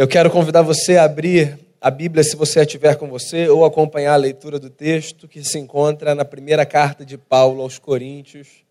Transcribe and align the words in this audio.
Eu 0.00 0.08
quero 0.08 0.30
convidar 0.30 0.62
você 0.62 0.96
a 0.96 1.04
abrir 1.04 1.58
a 1.78 1.90
Bíblia, 1.90 2.24
se 2.24 2.34
você 2.34 2.60
a 2.60 2.64
tiver 2.64 2.96
com 2.96 3.06
você, 3.10 3.50
ou 3.50 3.66
acompanhar 3.66 4.14
a 4.14 4.16
leitura 4.16 4.58
do 4.58 4.70
texto 4.70 5.28
que 5.28 5.44
se 5.44 5.58
encontra 5.58 6.14
na 6.14 6.24
primeira 6.24 6.64
carta 6.64 7.04
de 7.04 7.18
Paulo 7.18 7.60
aos 7.60 7.78
Coríntios, 7.78 8.64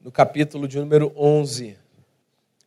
no 0.00 0.10
capítulo 0.10 0.66
de 0.66 0.78
número 0.78 1.12
11. 1.14 1.76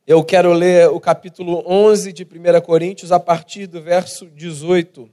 Eu 0.06 0.22
quero 0.22 0.52
ler 0.52 0.88
o 0.88 1.00
capítulo 1.00 1.64
11 1.66 2.12
de 2.12 2.22
1 2.22 2.60
Coríntios 2.60 3.10
a 3.10 3.18
partir 3.18 3.66
do 3.66 3.82
verso 3.82 4.26
18. 4.26 5.10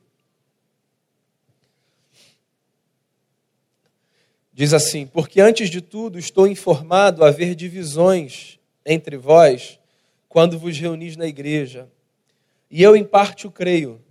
Diz 4.53 4.71
assim: 4.71 5.07
Porque 5.07 5.41
antes 5.41 5.71
de 5.71 5.81
tudo 5.81 6.19
estou 6.19 6.45
informado 6.45 7.25
haver 7.25 7.55
divisões 7.55 8.59
entre 8.85 9.17
vós 9.17 9.79
quando 10.35 10.59
vos 10.59 10.77
reunis 10.77 11.15
na 11.15 11.25
igreja. 11.25 11.87
E 12.69 12.83
eu, 12.83 12.93
em 12.93 13.05
parte, 13.05 13.47
o 13.47 13.51
creio. 13.51 14.03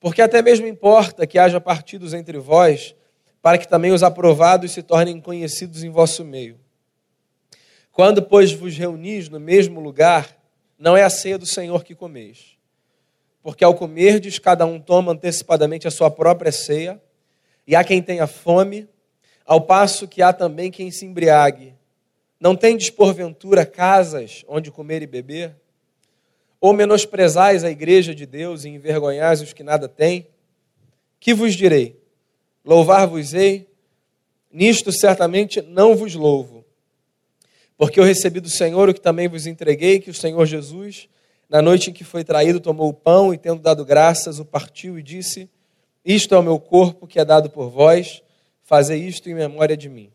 Porque 0.00 0.22
até 0.22 0.40
mesmo 0.40 0.66
importa 0.66 1.26
que 1.26 1.38
haja 1.38 1.60
partidos 1.60 2.14
entre 2.14 2.38
vós, 2.38 2.96
para 3.42 3.58
que 3.58 3.68
também 3.68 3.92
os 3.92 4.02
aprovados 4.02 4.72
se 4.72 4.82
tornem 4.82 5.20
conhecidos 5.20 5.84
em 5.84 5.90
vosso 5.90 6.24
meio. 6.24 6.58
Quando, 7.92 8.22
pois, 8.22 8.52
vos 8.52 8.74
reunis 8.74 9.28
no 9.28 9.38
mesmo 9.38 9.80
lugar, 9.80 10.34
não 10.78 10.96
é 10.96 11.02
a 11.02 11.10
ceia 11.10 11.36
do 11.36 11.44
Senhor 11.44 11.84
que 11.84 11.94
comeis. 11.94 12.56
Porque 13.42 13.62
ao 13.62 13.74
comerdes, 13.74 14.38
cada 14.38 14.64
um 14.64 14.80
toma 14.80 15.12
antecipadamente 15.12 15.86
a 15.86 15.90
sua 15.90 16.10
própria 16.10 16.50
ceia, 16.50 16.98
e 17.66 17.76
há 17.76 17.84
quem 17.84 18.00
tenha 18.00 18.26
fome, 18.26 18.88
ao 19.44 19.60
passo 19.60 20.08
que 20.08 20.22
há 20.22 20.32
também 20.32 20.70
quem 20.70 20.90
se 20.90 21.04
embriague. 21.04 21.74
Não 22.40 22.54
tendes, 22.54 22.88
porventura, 22.88 23.66
casas 23.66 24.44
onde 24.46 24.70
comer 24.70 25.02
e 25.02 25.06
beber? 25.06 25.56
Ou 26.60 26.72
menosprezais 26.72 27.64
a 27.64 27.70
igreja 27.70 28.14
de 28.14 28.26
Deus 28.26 28.64
e 28.64 28.68
envergonhais 28.68 29.40
os 29.40 29.52
que 29.52 29.62
nada 29.62 29.88
têm? 29.88 30.28
Que 31.18 31.34
vos 31.34 31.54
direi? 31.54 32.00
Louvar-vos-ei? 32.64 33.68
Nisto 34.52 34.92
certamente 34.92 35.60
não 35.60 35.96
vos 35.96 36.14
louvo. 36.14 36.64
Porque 37.76 38.00
eu 38.00 38.04
recebi 38.04 38.40
do 38.40 38.48
Senhor 38.48 38.88
o 38.88 38.94
que 38.94 39.00
também 39.00 39.28
vos 39.28 39.46
entreguei, 39.46 40.00
que 40.00 40.10
o 40.10 40.14
Senhor 40.14 40.44
Jesus, 40.46 41.08
na 41.48 41.62
noite 41.62 41.90
em 41.90 41.92
que 41.92 42.02
foi 42.02 42.24
traído, 42.24 42.60
tomou 42.60 42.88
o 42.88 42.94
pão 42.94 43.32
e, 43.32 43.38
tendo 43.38 43.60
dado 43.60 43.84
graças, 43.84 44.38
o 44.38 44.44
partiu 44.44 44.98
e 44.98 45.02
disse: 45.02 45.48
Isto 46.04 46.34
é 46.34 46.38
o 46.38 46.42
meu 46.42 46.58
corpo 46.58 47.06
que 47.06 47.20
é 47.20 47.24
dado 47.24 47.50
por 47.50 47.68
vós, 47.68 48.22
fazei 48.64 49.00
isto 49.00 49.30
em 49.30 49.34
memória 49.34 49.76
de 49.76 49.88
mim. 49.88 50.10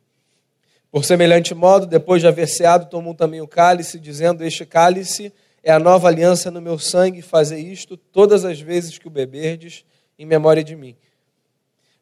Por 0.93 1.03
semelhante 1.03 1.55
modo, 1.55 1.87
depois 1.87 2.21
de 2.21 2.27
haver 2.27 2.47
ceado, 2.47 2.87
tomou 2.87 3.15
também 3.15 3.41
o 3.41 3.47
cálice, 3.47 3.99
dizendo: 3.99 4.45
Este 4.45 4.63
cálice 4.63 5.33
é 5.63 5.71
a 5.71 5.79
nova 5.79 6.07
aliança 6.07 6.51
no 6.51 6.61
meu 6.61 6.77
sangue, 6.77 7.23
fazer 7.23 7.57
isto 7.57 7.97
todas 7.97 8.45
as 8.45 8.61
vezes 8.61 8.99
que 8.99 9.07
o 9.07 9.09
beberdes, 9.09 9.83
em 10.19 10.25
memória 10.27 10.63
de 10.63 10.75
mim. 10.75 10.95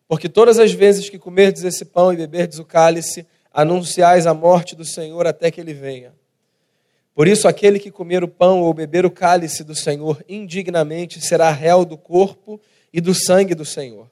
Porque 0.10 0.28
todas 0.28 0.60
as 0.60 0.74
vezes 0.74 1.10
que 1.10 1.18
comerdes 1.18 1.64
esse 1.64 1.86
pão 1.86 2.12
e 2.12 2.18
beberdes 2.18 2.60
o 2.60 2.66
cálice, 2.66 3.26
anunciais 3.54 4.28
a 4.28 4.34
morte 4.34 4.76
do 4.76 4.84
Senhor 4.84 5.26
até 5.26 5.50
que 5.50 5.62
ele 5.62 5.74
venha. 5.74 6.14
Por 7.16 7.30
isso, 7.30 7.48
aquele 7.48 7.80
que 7.80 7.92
comer 7.92 8.26
o 8.26 8.28
pão 8.28 8.60
ou 8.60 8.74
beber 8.74 9.06
o 9.06 9.12
cálice 9.12 9.64
do 9.64 9.74
Senhor 9.74 10.22
indignamente 10.28 11.22
será 11.22 11.50
réu 11.50 11.86
do 11.86 11.98
corpo 11.98 12.60
e 12.92 13.00
do 13.00 13.14
sangue 13.14 13.56
do 13.56 13.64
Senhor. 13.64 14.12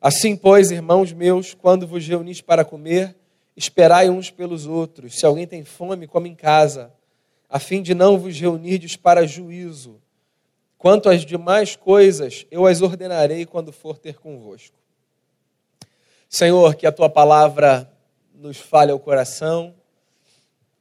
Assim, 0.00 0.34
pois, 0.34 0.70
irmãos 0.70 1.12
meus, 1.12 1.52
quando 1.52 1.86
vos 1.86 2.06
reunis 2.06 2.40
para 2.40 2.64
comer, 2.64 3.14
esperai 3.54 4.08
uns 4.08 4.30
pelos 4.30 4.64
outros. 4.64 5.18
Se 5.18 5.26
alguém 5.26 5.46
tem 5.46 5.62
fome, 5.62 6.06
come 6.06 6.30
em 6.30 6.34
casa, 6.34 6.90
a 7.50 7.58
fim 7.58 7.82
de 7.82 7.94
não 7.94 8.18
vos 8.18 8.40
reunirdes 8.40 8.96
para 8.96 9.26
juízo. 9.26 10.00
Quanto 10.78 11.10
às 11.10 11.26
demais 11.26 11.76
coisas, 11.76 12.46
eu 12.50 12.64
as 12.64 12.80
ordenarei 12.80 13.44
quando 13.44 13.72
for 13.72 13.98
ter 13.98 14.14
convosco. 14.14 14.74
Senhor, 16.30 16.74
que 16.76 16.86
a 16.86 16.92
tua 16.92 17.10
palavra 17.10 17.92
nos 18.32 18.56
fale 18.56 18.90
ao 18.90 18.98
coração, 18.98 19.74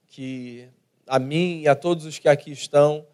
que 0.08 0.66
a 1.06 1.20
mim 1.20 1.60
e 1.60 1.68
a 1.68 1.76
todos 1.76 2.06
os 2.06 2.18
que 2.18 2.30
aqui 2.30 2.52
estão, 2.52 3.06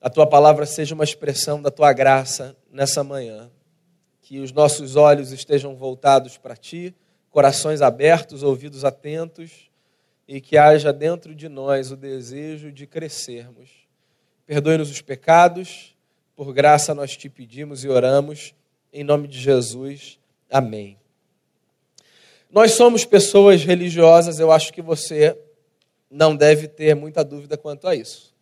a 0.00 0.10
tua 0.10 0.26
palavra 0.26 0.66
seja 0.66 0.92
uma 0.92 1.04
expressão 1.04 1.62
da 1.62 1.70
tua 1.70 1.92
graça 1.92 2.56
nessa 2.72 3.04
manhã 3.04 3.48
que 4.28 4.40
os 4.40 4.52
nossos 4.52 4.94
olhos 4.94 5.32
estejam 5.32 5.74
voltados 5.74 6.36
para 6.36 6.54
Ti, 6.54 6.94
corações 7.30 7.80
abertos, 7.80 8.42
ouvidos 8.42 8.84
atentos, 8.84 9.70
e 10.28 10.38
que 10.38 10.58
haja 10.58 10.92
dentro 10.92 11.34
de 11.34 11.48
nós 11.48 11.90
o 11.90 11.96
desejo 11.96 12.70
de 12.70 12.86
crescermos. 12.86 13.70
Perdoe-nos 14.44 14.90
os 14.90 15.00
pecados, 15.00 15.96
por 16.36 16.52
graça 16.52 16.94
nós 16.94 17.16
te 17.16 17.30
pedimos 17.30 17.84
e 17.84 17.88
oramos, 17.88 18.54
em 18.92 19.02
nome 19.02 19.28
de 19.28 19.40
Jesus. 19.40 20.18
Amém. 20.50 20.98
Nós 22.50 22.72
somos 22.72 23.06
pessoas 23.06 23.64
religiosas, 23.64 24.38
eu 24.38 24.52
acho 24.52 24.74
que 24.74 24.82
você 24.82 25.38
não 26.10 26.36
deve 26.36 26.68
ter 26.68 26.94
muita 26.94 27.24
dúvida 27.24 27.56
quanto 27.56 27.88
a 27.88 27.94
isso. 27.94 28.34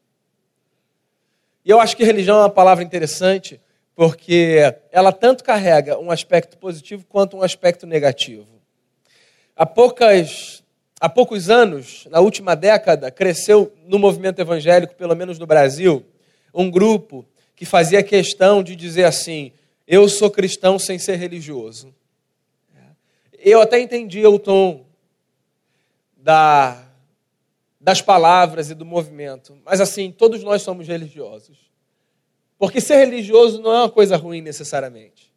E 1.65 1.71
eu 1.71 1.79
acho 1.79 1.97
que 1.97 2.03
religião 2.03 2.39
é 2.39 2.41
uma 2.41 2.51
palavra 2.51 2.83
interessante, 2.83 3.61
porque 3.97 4.59
ela 4.93 5.11
tanto 5.11 5.43
carrega 5.43 5.99
um 5.99 6.11
aspecto 6.11 6.59
positivo 6.59 7.07
quanto 7.09 7.39
um 7.39 7.43
aspecto 7.43 7.87
negativo. 7.87 8.47
Há, 9.57 9.65
poucas, 9.65 10.63
há 11.01 11.09
poucos 11.09 11.49
anos, 11.49 12.07
na 12.11 12.21
última 12.21 12.55
década, 12.55 13.11
cresceu 13.11 13.73
no 13.87 13.99
movimento 13.99 14.39
evangélico, 14.39 14.95
pelo 14.95 15.17
menos 15.17 15.39
no 15.39 15.47
Brasil, 15.47 16.05
um 16.53 16.71
grupo 16.71 17.25
que 17.57 17.65
fazia 17.65 18.03
questão 18.03 18.63
de 18.63 18.77
dizer 18.77 19.05
assim: 19.05 19.51
eu 19.89 20.07
sou 20.11 20.31
cristão 20.31 20.79
sem 20.79 20.99
ser 20.99 21.17
religioso. 21.17 21.95
Eu 23.39 23.63
até 23.63 23.81
entendia 23.81 24.29
o 24.29 24.39
tom 24.39 24.85
da, 26.17 26.85
das 27.81 28.03
palavras 28.03 28.69
e 28.69 28.75
do 28.75 28.85
movimento, 28.85 29.57
mas 29.65 29.81
assim, 29.81 30.11
todos 30.11 30.43
nós 30.43 30.61
somos 30.61 30.87
religiosos. 30.87 31.66
Porque 32.59 32.81
ser 32.81 32.97
religioso 32.97 33.61
não 33.61 33.73
é 33.73 33.79
uma 33.81 33.91
coisa 33.91 34.17
ruim 34.17 34.41
necessariamente. 34.41 35.33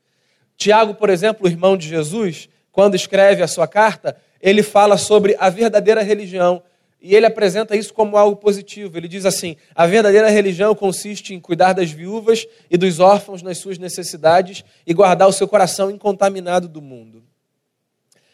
Tiago, 0.55 0.93
por 0.93 1.09
exemplo, 1.09 1.45
o 1.45 1.49
irmão 1.49 1.77
de 1.77 1.87
Jesus, 1.87 2.49
quando 2.71 2.95
escreve 2.95 3.41
a 3.41 3.47
sua 3.47 3.67
carta, 3.67 4.17
ele 4.41 4.63
fala 4.63 4.97
sobre 4.97 5.35
a 5.39 5.49
verdadeira 5.49 6.01
religião 6.01 6.61
e 7.01 7.15
ele 7.15 7.25
apresenta 7.25 7.75
isso 7.75 7.93
como 7.93 8.17
algo 8.17 8.35
positivo. 8.35 8.97
Ele 8.97 9.07
diz 9.07 9.25
assim: 9.25 9.55
a 9.73 9.87
verdadeira 9.87 10.29
religião 10.29 10.75
consiste 10.75 11.33
em 11.33 11.39
cuidar 11.39 11.73
das 11.73 11.91
viúvas 11.91 12.45
e 12.69 12.77
dos 12.77 12.99
órfãos 12.99 13.41
nas 13.41 13.57
suas 13.57 13.77
necessidades 13.77 14.63
e 14.85 14.93
guardar 14.93 15.27
o 15.27 15.33
seu 15.33 15.47
coração 15.47 15.89
incontaminado 15.89 16.67
do 16.67 16.81
mundo. 16.81 17.23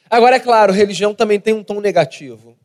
Agora, 0.09 0.35
é 0.35 0.39
claro, 0.39 0.73
religião 0.73 1.13
também 1.13 1.39
tem 1.39 1.53
um 1.53 1.63
tom 1.63 1.79
negativo. 1.79 2.55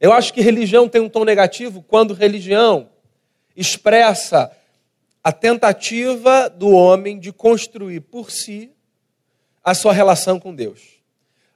Eu 0.00 0.12
acho 0.12 0.32
que 0.32 0.40
religião 0.40 0.88
tem 0.88 1.00
um 1.00 1.08
tom 1.08 1.24
negativo 1.24 1.82
quando 1.82 2.14
religião 2.14 2.88
expressa 3.56 4.50
a 5.22 5.32
tentativa 5.32 6.48
do 6.48 6.70
homem 6.70 7.18
de 7.18 7.32
construir 7.32 8.00
por 8.00 8.30
si 8.30 8.70
a 9.62 9.74
sua 9.74 9.92
relação 9.92 10.38
com 10.40 10.54
Deus. 10.54 10.80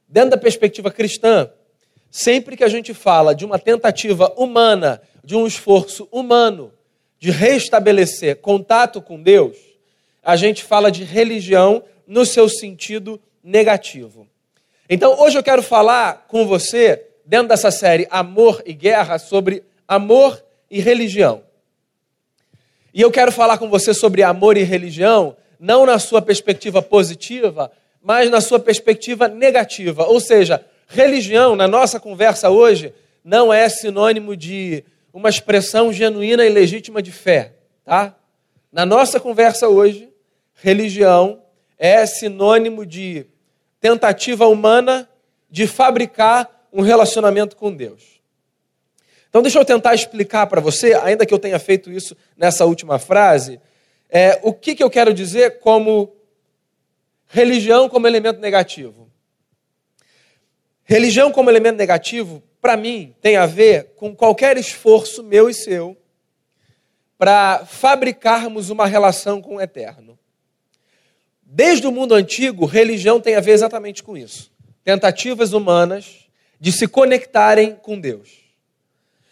Dentro 0.07 0.31
da 0.31 0.37
perspectiva 0.37 0.91
cristã, 0.91 1.49
sempre 2.11 2.55
que 2.55 2.63
a 2.63 2.67
gente 2.67 2.93
fala 2.93 3.33
de 3.33 3.45
uma 3.45 3.57
tentativa 3.57 4.31
humana, 4.37 5.01
de 5.23 5.35
um 5.35 5.47
esforço 5.47 6.07
humano 6.11 6.71
de 7.23 7.31
restabelecer 7.31 8.35
contato 8.41 9.01
com 9.01 9.23
Deus, 9.23 9.55
a 10.21 10.35
gente 10.35 10.61
fala 10.61 10.91
de 10.91 11.05
religião 11.05 11.81
no 12.05 12.25
seu 12.25 12.49
sentido 12.49 13.17
negativo. 13.41 14.27
Então, 14.89 15.17
hoje 15.17 15.37
eu 15.37 15.43
quero 15.43 15.63
falar 15.63 16.25
com 16.27 16.45
você, 16.45 17.01
dentro 17.25 17.47
dessa 17.47 17.71
série 17.71 18.05
Amor 18.11 18.61
e 18.65 18.73
Guerra, 18.73 19.17
sobre 19.17 19.63
amor 19.87 20.43
e 20.69 20.81
religião. 20.81 21.43
E 22.93 23.01
eu 23.01 23.09
quero 23.09 23.31
falar 23.31 23.57
com 23.57 23.69
você 23.69 23.93
sobre 23.93 24.21
amor 24.21 24.55
e 24.55 24.63
religião, 24.63 25.35
não 25.59 25.85
na 25.85 25.97
sua 25.97 26.21
perspectiva 26.21 26.81
positiva, 26.81 27.71
mas 28.01 28.29
na 28.29 28.39
sua 28.39 28.59
perspectiva 28.59 29.27
negativa. 29.27 30.05
Ou 30.05 30.19
seja, 30.19 30.63
religião, 30.87 31.55
na 31.55 31.67
nossa 31.67 31.99
conversa 31.99 32.51
hoje, 32.51 32.93
não 33.23 33.51
é 33.51 33.67
sinônimo 33.67 34.35
de 34.35 34.83
uma 35.11 35.29
expressão 35.29 35.91
genuína 35.91 36.45
e 36.45 36.49
legítima 36.49 37.01
de 37.01 37.11
fé, 37.11 37.53
tá? 37.83 38.15
Na 38.71 38.85
nossa 38.85 39.19
conversa 39.19 39.67
hoje, 39.67 40.09
religião 40.55 41.41
é 41.79 42.05
sinônimo 42.05 42.85
de 42.85 43.25
tentativa 43.79 44.47
humana 44.47 45.09
de 45.49 45.65
fabricar 45.65 46.67
um 46.71 46.81
relacionamento 46.81 47.55
com 47.55 47.73
Deus. 47.73 48.12
Então, 49.33 49.41
deixa 49.41 49.57
eu 49.57 49.65
tentar 49.65 49.95
explicar 49.95 50.45
para 50.45 50.61
você, 50.61 50.93
ainda 50.93 51.25
que 51.25 51.33
eu 51.33 51.39
tenha 51.39 51.57
feito 51.57 51.91
isso 51.91 52.15
nessa 52.37 52.67
última 52.67 52.99
frase, 52.99 53.59
é, 54.07 54.39
o 54.43 54.53
que, 54.53 54.75
que 54.75 54.83
eu 54.83 54.91
quero 54.91 55.11
dizer 55.11 55.57
como 55.57 56.15
religião 57.25 57.89
como 57.89 58.05
elemento 58.05 58.39
negativo. 58.39 59.09
Religião 60.83 61.31
como 61.31 61.49
elemento 61.49 61.77
negativo, 61.77 62.43
para 62.61 62.77
mim, 62.77 63.15
tem 63.21 63.35
a 63.35 63.47
ver 63.47 63.93
com 63.95 64.15
qualquer 64.15 64.55
esforço 64.55 65.23
meu 65.23 65.49
e 65.49 65.53
seu 65.55 65.97
para 67.17 67.65
fabricarmos 67.65 68.69
uma 68.69 68.85
relação 68.85 69.41
com 69.41 69.55
o 69.55 69.61
eterno. 69.61 70.15
Desde 71.41 71.87
o 71.87 71.91
mundo 71.91 72.13
antigo, 72.13 72.67
religião 72.67 73.19
tem 73.19 73.33
a 73.33 73.41
ver 73.41 73.53
exatamente 73.53 74.03
com 74.03 74.15
isso. 74.15 74.51
Tentativas 74.83 75.53
humanas 75.53 76.27
de 76.59 76.71
se 76.71 76.87
conectarem 76.87 77.73
com 77.73 77.99
Deus. 77.99 78.42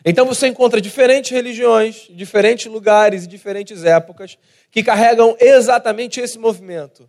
Então 0.03 0.25
você 0.25 0.47
encontra 0.47 0.81
diferentes 0.81 1.29
religiões, 1.31 2.07
diferentes 2.09 2.65
lugares 2.65 3.23
e 3.23 3.27
diferentes 3.27 3.83
épocas 3.83 4.37
que 4.71 4.83
carregam 4.83 5.35
exatamente 5.39 6.19
esse 6.19 6.39
movimento, 6.39 7.07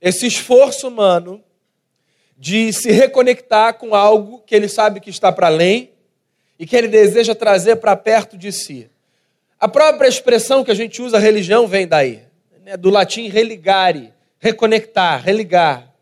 esse 0.00 0.26
esforço 0.26 0.88
humano 0.88 1.42
de 2.36 2.72
se 2.72 2.90
reconectar 2.90 3.74
com 3.74 3.94
algo 3.94 4.42
que 4.46 4.54
ele 4.54 4.68
sabe 4.68 5.00
que 5.00 5.10
está 5.10 5.32
para 5.32 5.46
além 5.46 5.90
e 6.58 6.66
que 6.66 6.76
ele 6.76 6.88
deseja 6.88 7.34
trazer 7.34 7.76
para 7.76 7.96
perto 7.96 8.36
de 8.36 8.52
si. 8.52 8.90
A 9.58 9.66
própria 9.66 10.06
expressão 10.06 10.62
que 10.62 10.70
a 10.70 10.74
gente 10.74 11.00
usa, 11.02 11.18
religião, 11.18 11.66
vem 11.66 11.86
daí, 11.86 12.22
né? 12.62 12.76
do 12.76 12.90
latim 12.90 13.28
religare, 13.28 14.12
reconectar, 14.38 15.22
religar. 15.22 15.92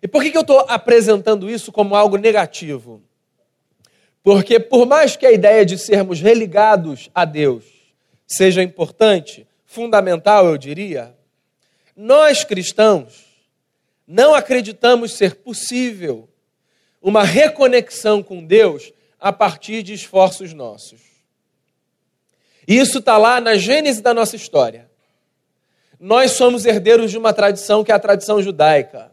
E 0.00 0.06
por 0.06 0.22
que, 0.22 0.30
que 0.30 0.36
eu 0.36 0.42
estou 0.42 0.60
apresentando 0.68 1.50
isso 1.50 1.72
como 1.72 1.96
algo 1.96 2.16
negativo? 2.16 3.02
Porque, 4.26 4.58
por 4.58 4.86
mais 4.86 5.14
que 5.14 5.24
a 5.24 5.30
ideia 5.30 5.64
de 5.64 5.78
sermos 5.78 6.20
religados 6.20 7.08
a 7.14 7.24
Deus 7.24 7.62
seja 8.26 8.60
importante, 8.60 9.46
fundamental, 9.64 10.46
eu 10.46 10.58
diria, 10.58 11.14
nós 11.96 12.42
cristãos 12.42 13.24
não 14.04 14.34
acreditamos 14.34 15.12
ser 15.12 15.36
possível 15.36 16.28
uma 17.00 17.22
reconexão 17.22 18.20
com 18.20 18.44
Deus 18.44 18.92
a 19.20 19.32
partir 19.32 19.84
de 19.84 19.94
esforços 19.94 20.52
nossos. 20.52 21.00
E 22.66 22.76
isso 22.76 22.98
está 22.98 23.16
lá 23.16 23.40
na 23.40 23.54
gênese 23.54 24.02
da 24.02 24.12
nossa 24.12 24.34
história. 24.34 24.90
Nós 26.00 26.32
somos 26.32 26.66
herdeiros 26.66 27.12
de 27.12 27.16
uma 27.16 27.32
tradição 27.32 27.84
que 27.84 27.92
é 27.92 27.94
a 27.94 28.00
tradição 28.00 28.42
judaica. 28.42 29.12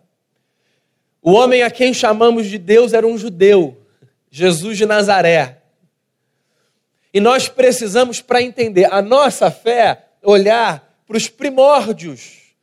O 1.22 1.34
homem 1.34 1.62
a 1.62 1.70
quem 1.70 1.94
chamamos 1.94 2.48
de 2.48 2.58
Deus 2.58 2.94
era 2.94 3.06
um 3.06 3.16
judeu 3.16 3.83
Jesus 4.36 4.80
de 4.80 4.88
Nazaré. 4.88 5.60
E 7.14 7.20
nós 7.20 7.48
precisamos, 7.48 8.20
para 8.20 8.42
entender 8.42 8.92
a 8.92 9.00
nossa 9.00 9.52
fé, 9.52 10.08
olhar 10.24 10.92
para 11.06 11.16
os 11.16 11.30
primórdios 11.30 12.56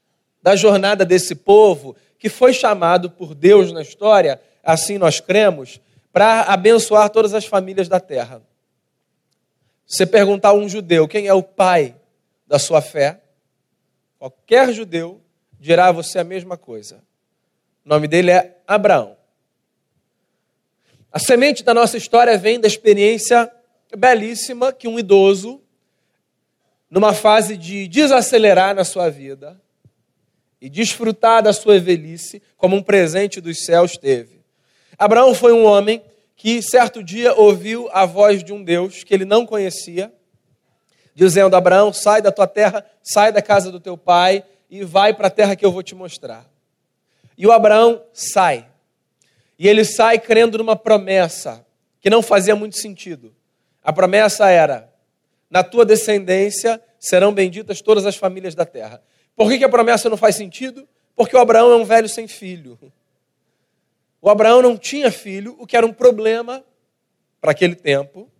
da 0.42 0.56
jornada 0.56 1.04
desse 1.04 1.32
povo, 1.36 1.94
que 2.18 2.28
foi 2.28 2.52
chamado 2.52 3.08
por 3.08 3.36
Deus 3.36 3.70
na 3.70 3.82
história, 3.82 4.40
assim 4.64 4.98
nós 4.98 5.20
cremos, 5.20 5.80
para 6.12 6.40
abençoar 6.42 7.08
todas 7.08 7.34
as 7.34 7.46
famílias 7.46 7.86
da 7.86 8.00
terra. 8.00 8.42
Você 9.86 10.04
perguntar 10.04 10.48
a 10.48 10.54
um 10.54 10.68
judeu 10.68 11.06
quem 11.06 11.28
é 11.28 11.34
o 11.34 11.42
pai 11.42 11.94
da 12.48 12.58
sua 12.58 12.82
fé, 12.82 13.20
qualquer 14.18 14.72
judeu 14.72 15.20
dirá 15.60 15.86
a 15.86 15.92
você 15.92 16.18
a 16.18 16.24
mesma 16.24 16.56
coisa. 16.56 16.96
O 17.86 17.88
nome 17.88 18.08
dele 18.08 18.32
é 18.32 18.56
Abraão. 18.66 19.19
A 21.12 21.18
semente 21.18 21.64
da 21.64 21.74
nossa 21.74 21.96
história 21.96 22.38
vem 22.38 22.60
da 22.60 22.68
experiência 22.68 23.50
belíssima 23.96 24.72
que 24.72 24.86
um 24.86 24.98
idoso, 24.98 25.60
numa 26.88 27.12
fase 27.12 27.56
de 27.56 27.88
desacelerar 27.88 28.74
na 28.74 28.84
sua 28.84 29.10
vida 29.10 29.60
e 30.60 30.68
desfrutar 30.68 31.42
da 31.42 31.52
sua 31.52 31.80
velhice 31.80 32.40
como 32.56 32.76
um 32.76 32.82
presente 32.82 33.40
dos 33.40 33.64
céus, 33.64 33.96
teve. 33.96 34.40
Abraão 34.96 35.34
foi 35.34 35.52
um 35.52 35.64
homem 35.64 36.02
que 36.36 36.62
certo 36.62 37.02
dia 37.02 37.34
ouviu 37.34 37.88
a 37.92 38.06
voz 38.06 38.44
de 38.44 38.52
um 38.52 38.62
Deus 38.62 39.02
que 39.02 39.12
ele 39.12 39.24
não 39.24 39.44
conhecia, 39.44 40.12
dizendo: 41.14 41.56
Abraão, 41.56 41.92
sai 41.92 42.22
da 42.22 42.30
tua 42.30 42.46
terra, 42.46 42.84
sai 43.02 43.32
da 43.32 43.42
casa 43.42 43.72
do 43.72 43.80
teu 43.80 43.98
pai 43.98 44.44
e 44.70 44.84
vai 44.84 45.12
para 45.12 45.26
a 45.26 45.30
terra 45.30 45.56
que 45.56 45.66
eu 45.66 45.72
vou 45.72 45.82
te 45.82 45.94
mostrar. 45.94 46.48
E 47.36 47.46
o 47.46 47.52
Abraão 47.52 48.02
sai. 48.12 48.69
E 49.60 49.68
ele 49.68 49.84
sai 49.84 50.18
crendo 50.18 50.56
numa 50.56 50.74
promessa 50.74 51.66
que 52.00 52.08
não 52.08 52.22
fazia 52.22 52.56
muito 52.56 52.78
sentido. 52.78 53.36
A 53.84 53.92
promessa 53.92 54.48
era: 54.48 54.90
na 55.50 55.62
tua 55.62 55.84
descendência 55.84 56.82
serão 56.98 57.30
benditas 57.30 57.82
todas 57.82 58.06
as 58.06 58.16
famílias 58.16 58.54
da 58.54 58.64
terra. 58.64 59.02
Por 59.36 59.50
que, 59.50 59.58
que 59.58 59.64
a 59.64 59.68
promessa 59.68 60.08
não 60.08 60.16
faz 60.16 60.34
sentido? 60.34 60.88
Porque 61.14 61.36
o 61.36 61.38
Abraão 61.38 61.70
é 61.72 61.76
um 61.76 61.84
velho 61.84 62.08
sem 62.08 62.26
filho. 62.26 62.78
O 64.22 64.30
Abraão 64.30 64.62
não 64.62 64.78
tinha 64.78 65.12
filho, 65.12 65.54
o 65.58 65.66
que 65.66 65.76
era 65.76 65.84
um 65.84 65.92
problema 65.92 66.64
para 67.38 67.50
aquele 67.50 67.74
tempo, 67.74 68.30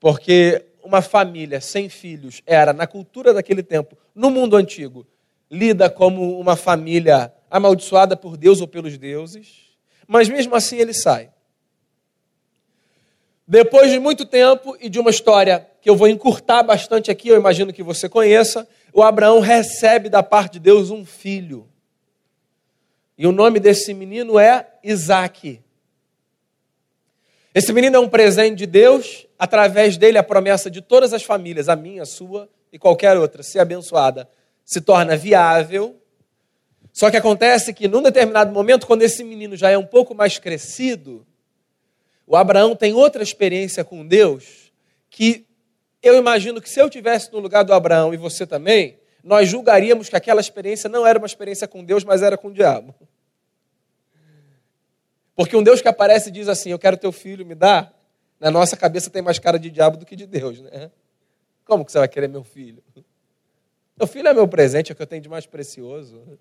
porque 0.00 0.64
uma 0.82 1.02
família 1.02 1.60
sem 1.60 1.90
filhos 1.90 2.40
era, 2.46 2.72
na 2.72 2.86
cultura 2.86 3.34
daquele 3.34 3.62
tempo, 3.62 3.94
no 4.14 4.30
mundo 4.30 4.56
antigo, 4.56 5.06
lida 5.50 5.90
como 5.90 6.40
uma 6.40 6.56
família 6.56 7.30
amaldiçoada 7.50 8.16
por 8.16 8.38
Deus 8.38 8.62
ou 8.62 8.66
pelos 8.66 8.96
deuses 8.96 9.65
mas 10.06 10.28
mesmo 10.28 10.54
assim 10.54 10.76
ele 10.76 10.94
sai. 10.94 11.30
Depois 13.46 13.90
de 13.90 13.98
muito 13.98 14.26
tempo 14.26 14.76
e 14.80 14.88
de 14.88 14.98
uma 14.98 15.10
história 15.10 15.66
que 15.80 15.88
eu 15.88 15.94
vou 15.94 16.08
encurtar 16.08 16.62
bastante 16.62 17.10
aqui, 17.10 17.28
eu 17.28 17.36
imagino 17.36 17.72
que 17.72 17.82
você 17.82 18.08
conheça, 18.08 18.66
o 18.92 19.02
Abraão 19.02 19.38
recebe 19.38 20.08
da 20.08 20.22
parte 20.22 20.54
de 20.54 20.60
Deus 20.60 20.90
um 20.90 21.04
filho. 21.04 21.68
E 23.16 23.26
o 23.26 23.32
nome 23.32 23.60
desse 23.60 23.94
menino 23.94 24.38
é 24.38 24.66
Isaac. 24.82 25.62
Esse 27.54 27.72
menino 27.72 27.96
é 27.96 28.00
um 28.00 28.08
presente 28.08 28.56
de 28.56 28.66
Deus, 28.66 29.26
através 29.38 29.96
dele 29.96 30.18
a 30.18 30.22
promessa 30.22 30.70
de 30.70 30.82
todas 30.82 31.12
as 31.12 31.22
famílias, 31.22 31.68
a 31.68 31.76
minha, 31.76 32.02
a 32.02 32.06
sua 32.06 32.48
e 32.72 32.78
qualquer 32.78 33.16
outra, 33.16 33.42
ser 33.42 33.60
abençoada, 33.60 34.28
se 34.64 34.80
torna 34.80 35.16
viável 35.16 35.96
só 36.96 37.10
que 37.10 37.16
acontece 37.18 37.74
que 37.74 37.86
num 37.86 38.00
determinado 38.00 38.50
momento, 38.50 38.86
quando 38.86 39.02
esse 39.02 39.22
menino 39.22 39.54
já 39.54 39.68
é 39.68 39.76
um 39.76 39.84
pouco 39.84 40.14
mais 40.14 40.38
crescido, 40.38 41.26
o 42.26 42.34
Abraão 42.34 42.74
tem 42.74 42.94
outra 42.94 43.22
experiência 43.22 43.84
com 43.84 44.06
Deus 44.06 44.72
que 45.10 45.46
eu 46.02 46.16
imagino 46.16 46.58
que 46.58 46.70
se 46.70 46.80
eu 46.80 46.88
tivesse 46.88 47.30
no 47.30 47.38
lugar 47.38 47.64
do 47.64 47.74
Abraão 47.74 48.14
e 48.14 48.16
você 48.16 48.46
também, 48.46 48.98
nós 49.22 49.46
julgaríamos 49.46 50.08
que 50.08 50.16
aquela 50.16 50.40
experiência 50.40 50.88
não 50.88 51.06
era 51.06 51.18
uma 51.18 51.26
experiência 51.26 51.68
com 51.68 51.84
Deus, 51.84 52.02
mas 52.02 52.22
era 52.22 52.38
com 52.38 52.48
o 52.48 52.52
diabo. 52.52 52.94
Porque 55.34 55.54
um 55.54 55.62
Deus 55.62 55.82
que 55.82 55.88
aparece 55.88 56.30
e 56.30 56.32
diz 56.32 56.48
assim: 56.48 56.70
Eu 56.70 56.78
quero 56.78 56.96
teu 56.96 57.12
filho, 57.12 57.44
me 57.44 57.54
dá. 57.54 57.92
Na 58.40 58.50
nossa 58.50 58.74
cabeça 58.74 59.10
tem 59.10 59.20
mais 59.20 59.38
cara 59.38 59.58
de 59.58 59.70
diabo 59.70 59.98
do 59.98 60.06
que 60.06 60.16
de 60.16 60.26
Deus, 60.26 60.62
né? 60.62 60.90
Como 61.66 61.84
que 61.84 61.92
você 61.92 61.98
vai 61.98 62.08
querer 62.08 62.28
meu 62.28 62.42
filho? 62.42 62.82
Meu 63.98 64.06
filho 64.06 64.28
é 64.28 64.32
meu 64.32 64.48
presente, 64.48 64.90
é 64.90 64.94
o 64.94 64.96
que 64.96 65.02
eu 65.02 65.06
tenho 65.06 65.20
de 65.20 65.28
mais 65.28 65.44
precioso. 65.44 66.38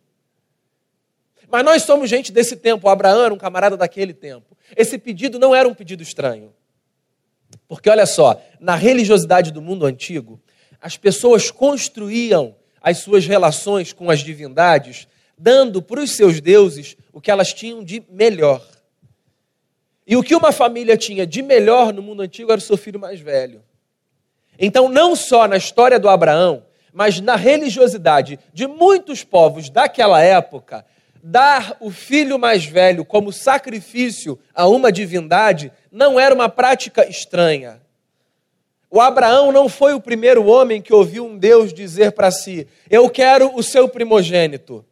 Mas 1.49 1.63
nós 1.63 1.83
somos 1.83 2.09
gente 2.09 2.31
desse 2.31 2.55
tempo. 2.55 2.87
O 2.87 2.89
Abraão 2.89 3.23
era 3.23 3.33
um 3.33 3.37
camarada 3.37 3.77
daquele 3.77 4.13
tempo. 4.13 4.57
Esse 4.75 4.97
pedido 4.97 5.39
não 5.39 5.53
era 5.53 5.67
um 5.67 5.73
pedido 5.73 6.01
estranho. 6.03 6.53
Porque 7.67 7.89
olha 7.89 8.05
só, 8.05 8.41
na 8.59 8.75
religiosidade 8.75 9.51
do 9.51 9.61
mundo 9.61 9.85
antigo, 9.85 10.39
as 10.81 10.97
pessoas 10.97 11.49
construíam 11.49 12.55
as 12.81 12.99
suas 12.99 13.25
relações 13.25 13.91
com 13.91 14.09
as 14.11 14.19
divindades, 14.19 15.07
dando 15.37 15.81
para 15.81 16.01
os 16.01 16.11
seus 16.11 16.39
deuses 16.39 16.95
o 17.11 17.19
que 17.19 17.31
elas 17.31 17.53
tinham 17.53 17.83
de 17.83 18.03
melhor. 18.09 18.63
E 20.05 20.15
o 20.15 20.21
que 20.21 20.35
uma 20.35 20.51
família 20.51 20.95
tinha 20.95 21.25
de 21.25 21.41
melhor 21.41 21.91
no 21.91 22.01
mundo 22.01 22.21
antigo 22.21 22.51
era 22.51 22.59
o 22.59 22.63
seu 22.63 22.77
filho 22.77 22.99
mais 22.99 23.19
velho. 23.19 23.63
Então, 24.59 24.87
não 24.87 25.15
só 25.15 25.47
na 25.47 25.57
história 25.57 25.99
do 25.99 26.07
Abraão, 26.07 26.63
mas 26.93 27.19
na 27.19 27.35
religiosidade 27.35 28.39
de 28.53 28.67
muitos 28.67 29.23
povos 29.23 29.69
daquela 29.69 30.21
época, 30.21 30.85
dar 31.27 31.75
o 31.79 31.89
filho 31.89 32.37
mais 32.37 32.65
velho 32.65 33.03
como 33.03 33.33
sacrifício 33.33 34.37
a 34.53 34.67
uma 34.67 34.91
divindade 34.91 35.71
não 35.91 36.19
era 36.19 36.35
uma 36.35 36.47
prática 36.47 37.09
estranha. 37.09 37.81
O 38.91 39.01
Abraão 39.01 39.51
não 39.51 39.67
foi 39.67 39.95
o 39.95 39.99
primeiro 39.99 40.45
homem 40.45 40.83
que 40.83 40.93
ouviu 40.93 41.25
um 41.25 41.35
Deus 41.35 41.73
dizer 41.73 42.11
para 42.11 42.29
si: 42.29 42.67
Eu 42.87 43.09
quero 43.09 43.51
o 43.55 43.63
seu 43.63 43.89
primogênito. 43.89 44.85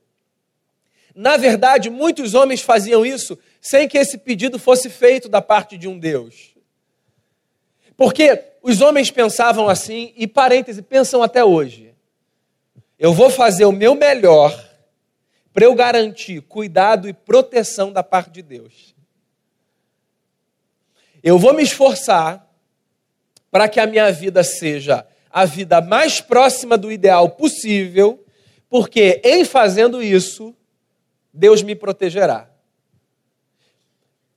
Na 1.14 1.38
verdade, 1.38 1.92
muitos 1.92 2.34
homens 2.34 2.62
faziam 2.62 3.06
isso 3.06 3.38
sem 3.62 3.88
que 3.88 4.00
esse 4.00 4.18
pedido 4.18 4.58
fosse 4.58 4.90
feito 4.90 5.30
da 5.30 5.40
parte 5.40 5.78
de 5.78 5.88
um 5.88 6.00
Deus. 6.00 6.56
Porque 7.96 8.44
os 8.64 8.82
homens 8.82 9.12
pensavam 9.12 9.70
assim, 9.70 10.12
e 10.18 10.26
parêntese, 10.26 10.82
pensam 10.82 11.22
até 11.22 11.46
hoje. 11.46 11.94
eu 12.98 13.14
vou 13.14 13.30
fazer 13.30 13.66
o 13.66 13.72
meu 13.72 13.94
melhor 13.94 14.73
para 15.54 15.66
eu 15.66 15.76
garantir 15.76 16.42
cuidado 16.42 17.08
e 17.08 17.14
proteção 17.14 17.94
da 17.94 18.02
parte 18.02 18.32
de 18.32 18.42
Deus. 18.42 18.96
Eu 21.22 21.38
vou 21.38 21.54
me 21.54 21.64
esforçar 21.64 22.50
para 23.52 23.70
que 23.70 23.80
a 23.80 23.86
minha 23.86 24.12
vida 24.12 24.44
seja 24.44 25.08
a 25.30 25.46
vida 25.46 25.80
mais 25.80 26.20
próxima 26.20 26.78
do 26.78 26.92
ideal 26.92 27.30
possível, 27.30 28.26
porque 28.70 29.22
em 29.24 29.46
fazendo 29.46 30.02
isso, 30.02 30.56
Deus 31.32 31.62
me 31.62 31.76
protegerá. 31.76 32.50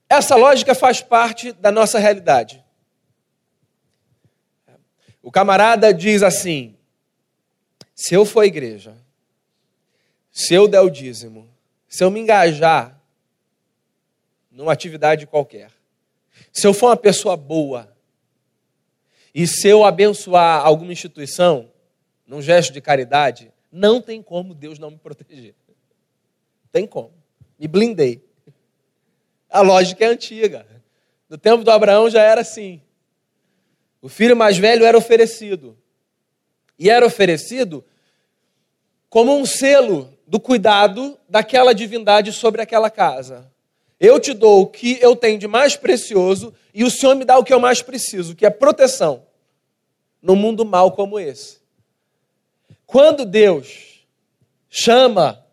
Essa 0.09 0.37
lógica 0.37 0.75
faz 0.75 1.01
parte 1.01 1.53
da 1.53 1.73
nossa 1.73 1.99
realidade. 1.99 2.65
O 5.23 5.33
camarada 5.33 5.93
diz 5.93 6.23
assim: 6.23 6.77
se 7.95 8.15
eu 8.15 8.25
for 8.25 8.45
igreja, 8.45 8.97
se 10.37 10.53
eu 10.53 10.69
der 10.69 10.81
o 10.81 10.91
dízimo, 10.91 11.49
se 11.89 12.05
eu 12.05 12.11
me 12.11 12.21
engajar 12.21 13.01
numa 14.51 14.71
atividade 14.71 15.27
qualquer, 15.27 15.71
se 16.53 16.67
eu 16.67 16.75
for 16.75 16.89
uma 16.89 16.97
pessoa 16.97 17.39
boa, 17.39 17.91
e 19.35 19.47
se 19.47 19.67
eu 19.67 19.83
abençoar 19.83 20.61
alguma 20.61 20.93
instituição, 20.93 21.73
num 22.27 22.43
gesto 22.43 22.71
de 22.71 22.83
caridade, 22.83 23.51
não 23.73 23.99
tem 23.99 24.23
como 24.23 24.55
Deus 24.55 24.79
não 24.79 24.91
me 24.91 24.99
proteger. 24.99 25.55
Tem 26.71 26.87
como. 26.87 27.15
Me 27.59 27.67
blindei. 27.67 28.23
A 29.49 29.63
lógica 29.63 30.05
é 30.05 30.09
antiga. 30.09 30.67
No 31.31 31.39
tempo 31.39 31.65
do 31.65 31.71
Abraão 31.71 32.11
já 32.11 32.21
era 32.23 32.43
assim. 32.43 32.83
O 34.03 34.09
filho 34.11 34.37
mais 34.37 34.59
velho 34.59 34.85
era 34.85 34.99
oferecido. 34.99 35.79
E 36.79 36.91
era 36.91 37.07
oferecido 37.07 37.83
como 39.09 39.35
um 39.35 39.47
selo 39.47 40.16
do 40.27 40.41
cuidado 40.41 41.19
daquela 41.29 41.75
divindade 41.75 42.33
sobre 42.33 42.61
aquela 42.61 42.91
casa. 42.91 43.51
Eu 43.99 44.19
te 44.21 44.35
dou 44.35 44.63
o 44.63 44.67
que 44.67 44.99
eu 45.01 45.15
tenho 45.15 45.39
de 45.39 45.47
mais 45.47 45.77
precioso 45.77 46.53
e 46.75 46.85
o 46.85 46.91
Senhor 46.91 47.15
me 47.15 47.25
dá 47.25 47.39
o 47.39 47.45
que 47.45 47.55
eu 47.55 47.61
mais 47.61 47.81
preciso, 47.81 48.35
que 48.35 48.45
é 48.45 48.51
proteção 48.51 49.25
num 50.21 50.37
mundo 50.37 50.65
mau 50.65 50.93
como 50.93 51.19
esse. 51.19 51.59
Quando 52.85 53.25
Deus 53.25 54.05
chama 54.69 55.45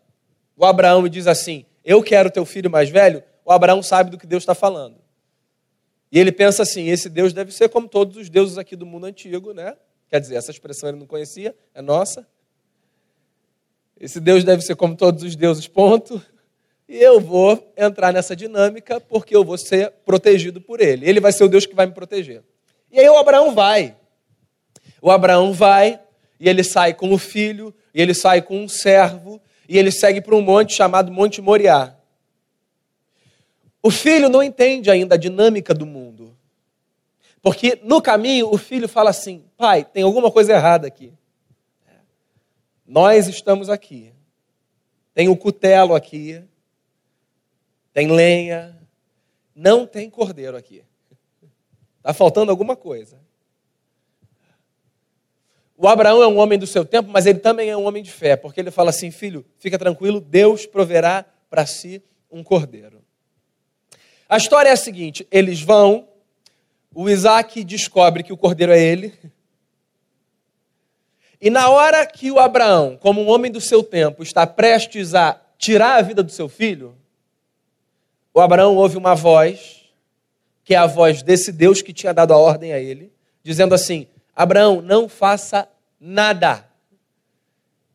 o 0.56 0.64
Abraão 0.64 1.06
e 1.06 1.10
diz 1.10 1.26
assim: 1.26 1.64
Eu 1.84 2.02
quero 2.02 2.30
teu 2.30 2.44
filho 2.44 2.70
mais 2.70 2.90
velho, 2.90 3.22
o 3.44 3.52
Abraão 3.52 3.82
sabe 3.82 4.10
do 4.10 4.18
que 4.18 4.26
Deus 4.26 4.42
está 4.42 4.54
falando. 4.54 4.96
E 6.10 6.18
ele 6.18 6.30
pensa 6.30 6.62
assim: 6.62 6.88
esse 6.88 7.08
Deus 7.08 7.32
deve 7.32 7.52
ser 7.52 7.68
como 7.68 7.88
todos 7.88 8.16
os 8.16 8.28
deuses 8.28 8.58
aqui 8.58 8.76
do 8.76 8.86
mundo 8.86 9.06
antigo, 9.06 9.52
né? 9.52 9.76
Quer 10.08 10.20
dizer, 10.20 10.36
essa 10.36 10.50
expressão 10.50 10.88
ele 10.88 10.98
não 10.98 11.06
conhecia, 11.06 11.56
é 11.74 11.82
nossa. 11.82 12.26
Esse 13.98 14.20
Deus 14.20 14.44
deve 14.44 14.62
ser 14.62 14.76
como 14.76 14.96
todos 14.96 15.22
os 15.22 15.36
deuses, 15.36 15.66
ponto. 15.66 16.20
E 16.88 16.96
eu 16.96 17.20
vou 17.20 17.72
entrar 17.76 18.12
nessa 18.12 18.36
dinâmica 18.36 19.00
porque 19.00 19.34
eu 19.34 19.44
vou 19.44 19.56
ser 19.56 19.90
protegido 20.04 20.60
por 20.60 20.80
ele. 20.80 21.08
Ele 21.08 21.20
vai 21.20 21.32
ser 21.32 21.44
o 21.44 21.48
Deus 21.48 21.66
que 21.66 21.74
vai 21.74 21.86
me 21.86 21.92
proteger. 21.92 22.42
E 22.92 23.00
aí 23.00 23.08
o 23.08 23.16
Abraão 23.16 23.54
vai. 23.54 23.96
O 25.00 25.10
Abraão 25.10 25.52
vai 25.52 26.00
e 26.38 26.48
ele 26.48 26.62
sai 26.62 26.92
com 26.92 27.12
o 27.12 27.18
filho, 27.18 27.74
e 27.94 28.02
ele 28.02 28.12
sai 28.12 28.42
com 28.42 28.62
um 28.62 28.68
servo, 28.68 29.40
e 29.68 29.78
ele 29.78 29.90
segue 29.90 30.20
para 30.20 30.34
um 30.34 30.42
monte 30.42 30.74
chamado 30.74 31.10
Monte 31.10 31.40
Moriá. 31.40 31.96
O 33.82 33.90
filho 33.90 34.28
não 34.28 34.42
entende 34.42 34.90
ainda 34.90 35.14
a 35.14 35.18
dinâmica 35.18 35.72
do 35.72 35.86
mundo. 35.86 36.36
Porque 37.40 37.78
no 37.82 38.00
caminho 38.00 38.50
o 38.50 38.58
filho 38.58 38.88
fala 38.88 39.10
assim: 39.10 39.44
pai, 39.56 39.84
tem 39.84 40.02
alguma 40.02 40.30
coisa 40.30 40.52
errada 40.52 40.86
aqui. 40.86 41.12
Nós 42.86 43.28
estamos 43.28 43.68
aqui. 43.70 44.12
Tem 45.14 45.28
o 45.28 45.36
cutelo 45.36 45.94
aqui. 45.94 46.42
Tem 47.92 48.10
lenha. 48.10 48.78
Não 49.54 49.86
tem 49.86 50.10
cordeiro 50.10 50.56
aqui. 50.56 50.82
Está 51.98 52.12
faltando 52.12 52.50
alguma 52.50 52.76
coisa. 52.76 53.18
O 55.76 55.88
Abraão 55.88 56.22
é 56.22 56.26
um 56.26 56.38
homem 56.38 56.58
do 56.58 56.66
seu 56.66 56.84
tempo, 56.84 57.10
mas 57.10 57.26
ele 57.26 57.40
também 57.40 57.68
é 57.68 57.76
um 57.76 57.84
homem 57.84 58.02
de 58.02 58.10
fé, 58.10 58.36
porque 58.36 58.60
ele 58.60 58.70
fala 58.70 58.90
assim: 58.90 59.10
filho, 59.10 59.44
fica 59.58 59.78
tranquilo, 59.78 60.20
Deus 60.20 60.66
proverá 60.66 61.24
para 61.50 61.66
si 61.66 62.02
um 62.30 62.44
cordeiro. 62.44 63.02
A 64.28 64.36
história 64.36 64.68
é 64.68 64.72
a 64.72 64.76
seguinte: 64.76 65.26
eles 65.30 65.60
vão, 65.60 66.08
o 66.94 67.08
Isaac 67.08 67.64
descobre 67.64 68.22
que 68.22 68.32
o 68.32 68.36
cordeiro 68.36 68.72
é 68.72 68.80
ele. 68.80 69.12
E 71.44 71.50
na 71.50 71.68
hora 71.68 72.06
que 72.06 72.32
o 72.32 72.38
Abraão, 72.38 72.96
como 72.96 73.20
um 73.20 73.28
homem 73.28 73.52
do 73.52 73.60
seu 73.60 73.82
tempo, 73.82 74.22
está 74.22 74.46
prestes 74.46 75.14
a 75.14 75.38
tirar 75.58 75.96
a 75.96 76.00
vida 76.00 76.22
do 76.22 76.32
seu 76.32 76.48
filho, 76.48 76.96
o 78.32 78.40
Abraão 78.40 78.74
ouve 78.74 78.96
uma 78.96 79.14
voz, 79.14 79.84
que 80.64 80.72
é 80.74 80.78
a 80.78 80.86
voz 80.86 81.22
desse 81.22 81.52
Deus 81.52 81.82
que 81.82 81.92
tinha 81.92 82.14
dado 82.14 82.32
a 82.32 82.38
ordem 82.38 82.72
a 82.72 82.78
ele, 82.78 83.12
dizendo 83.42 83.74
assim: 83.74 84.06
Abraão, 84.34 84.80
não 84.80 85.06
faça 85.06 85.68
nada. 86.00 86.66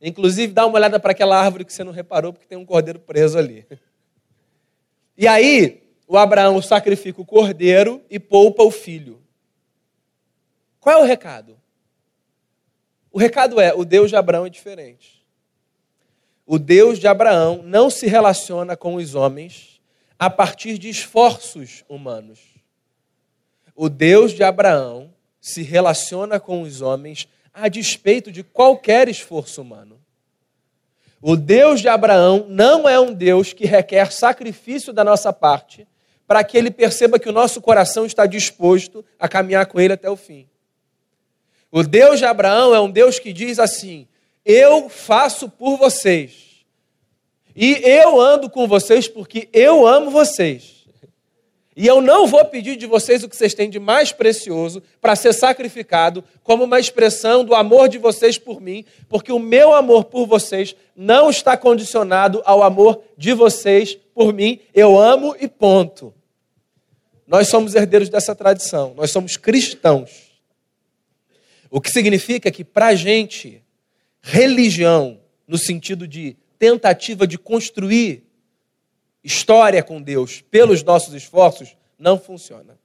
Inclusive, 0.00 0.52
dá 0.52 0.64
uma 0.64 0.76
olhada 0.76 1.00
para 1.00 1.10
aquela 1.10 1.36
árvore 1.36 1.64
que 1.64 1.72
você 1.72 1.82
não 1.82 1.92
reparou, 1.92 2.32
porque 2.32 2.46
tem 2.46 2.56
um 2.56 2.64
cordeiro 2.64 3.00
preso 3.00 3.36
ali. 3.36 3.66
E 5.18 5.26
aí, 5.26 5.82
o 6.06 6.16
Abraão 6.16 6.62
sacrifica 6.62 7.20
o 7.20 7.26
cordeiro 7.26 8.00
e 8.08 8.20
poupa 8.20 8.62
o 8.62 8.70
filho. 8.70 9.20
Qual 10.78 11.00
é 11.00 11.02
o 11.02 11.04
recado? 11.04 11.59
O 13.12 13.18
recado 13.18 13.60
é: 13.60 13.74
o 13.74 13.84
Deus 13.84 14.10
de 14.10 14.16
Abraão 14.16 14.46
é 14.46 14.50
diferente. 14.50 15.24
O 16.46 16.58
Deus 16.58 16.98
de 16.98 17.06
Abraão 17.06 17.62
não 17.62 17.88
se 17.88 18.06
relaciona 18.06 18.76
com 18.76 18.96
os 18.96 19.14
homens 19.14 19.80
a 20.18 20.28
partir 20.28 20.78
de 20.78 20.88
esforços 20.88 21.84
humanos. 21.88 22.40
O 23.74 23.88
Deus 23.88 24.32
de 24.32 24.42
Abraão 24.42 25.14
se 25.40 25.62
relaciona 25.62 26.40
com 26.40 26.62
os 26.62 26.82
homens 26.82 27.28
a 27.54 27.68
despeito 27.68 28.30
de 28.30 28.42
qualquer 28.42 29.08
esforço 29.08 29.62
humano. 29.62 30.00
O 31.22 31.36
Deus 31.36 31.80
de 31.80 31.88
Abraão 31.88 32.46
não 32.48 32.88
é 32.88 32.98
um 32.98 33.14
Deus 33.14 33.52
que 33.52 33.64
requer 33.64 34.10
sacrifício 34.10 34.92
da 34.92 35.04
nossa 35.04 35.32
parte 35.32 35.86
para 36.26 36.42
que 36.42 36.58
ele 36.58 36.70
perceba 36.70 37.18
que 37.18 37.28
o 37.28 37.32
nosso 37.32 37.60
coração 37.60 38.04
está 38.04 38.26
disposto 38.26 39.04
a 39.18 39.28
caminhar 39.28 39.66
com 39.66 39.80
ele 39.80 39.92
até 39.92 40.10
o 40.10 40.16
fim. 40.16 40.49
O 41.72 41.82
Deus 41.82 42.18
de 42.18 42.24
Abraão 42.24 42.74
é 42.74 42.80
um 42.80 42.90
Deus 42.90 43.18
que 43.18 43.32
diz 43.32 43.58
assim: 43.58 44.08
Eu 44.44 44.88
faço 44.88 45.48
por 45.48 45.76
vocês. 45.76 46.50
E 47.54 47.80
eu 47.84 48.20
ando 48.20 48.48
com 48.48 48.66
vocês 48.66 49.08
porque 49.08 49.48
eu 49.52 49.86
amo 49.86 50.10
vocês. 50.10 50.80
E 51.76 51.86
eu 51.86 52.00
não 52.00 52.26
vou 52.26 52.44
pedir 52.44 52.76
de 52.76 52.84
vocês 52.86 53.22
o 53.22 53.28
que 53.28 53.36
vocês 53.36 53.54
têm 53.54 53.70
de 53.70 53.78
mais 53.78 54.12
precioso 54.12 54.82
para 55.00 55.16
ser 55.16 55.32
sacrificado 55.32 56.22
como 56.42 56.64
uma 56.64 56.80
expressão 56.80 57.44
do 57.44 57.54
amor 57.54 57.88
de 57.88 57.96
vocês 57.96 58.36
por 58.36 58.60
mim, 58.60 58.84
porque 59.08 59.32
o 59.32 59.38
meu 59.38 59.72
amor 59.72 60.04
por 60.04 60.26
vocês 60.26 60.74
não 60.96 61.30
está 61.30 61.56
condicionado 61.56 62.42
ao 62.44 62.62
amor 62.62 63.00
de 63.16 63.32
vocês 63.32 63.96
por 64.14 64.32
mim. 64.32 64.60
Eu 64.74 64.98
amo 64.98 65.36
e 65.40 65.46
ponto. 65.46 66.12
Nós 67.26 67.48
somos 67.48 67.74
herdeiros 67.74 68.08
dessa 68.08 68.34
tradição, 68.34 68.92
nós 68.96 69.10
somos 69.10 69.36
cristãos. 69.36 70.29
O 71.70 71.80
que 71.80 71.90
significa 71.90 72.50
que, 72.50 72.64
para 72.64 72.88
a 72.88 72.94
gente, 72.94 73.62
religião, 74.20 75.20
no 75.46 75.56
sentido 75.56 76.06
de 76.06 76.36
tentativa 76.58 77.26
de 77.26 77.38
construir 77.38 78.24
história 79.22 79.82
com 79.82 80.02
Deus 80.02 80.40
pelos 80.40 80.82
nossos 80.82 81.14
esforços, 81.14 81.76
não 81.98 82.18
funciona. 82.18 82.78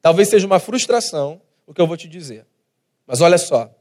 Talvez 0.00 0.28
seja 0.28 0.46
uma 0.46 0.58
frustração 0.58 1.40
o 1.66 1.72
que 1.72 1.80
eu 1.80 1.86
vou 1.86 1.96
te 1.96 2.08
dizer. 2.08 2.46
Mas 3.06 3.20
olha 3.20 3.38
só. 3.38 3.74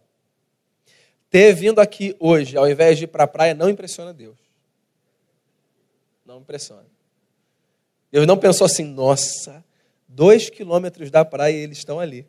Ter 1.30 1.54
vindo 1.54 1.80
aqui 1.80 2.16
hoje, 2.20 2.58
ao 2.58 2.70
invés 2.70 2.98
de 2.98 3.06
ir 3.06 3.08
para 3.08 3.24
a 3.24 3.28
praia, 3.28 3.54
não 3.54 3.70
impressiona 3.70 4.14
Deus. 4.14 4.38
Não 6.26 6.40
impressiona. 6.40 6.86
Deus 8.12 8.28
não 8.28 8.38
pensou 8.38 8.66
assim, 8.66 8.84
nossa, 8.84 9.64
dois 10.08 10.50
quilômetros 10.50 11.10
da 11.10 11.24
praia 11.24 11.56
e 11.56 11.62
eles 11.62 11.78
estão 11.78 12.00
ali. 12.00 12.28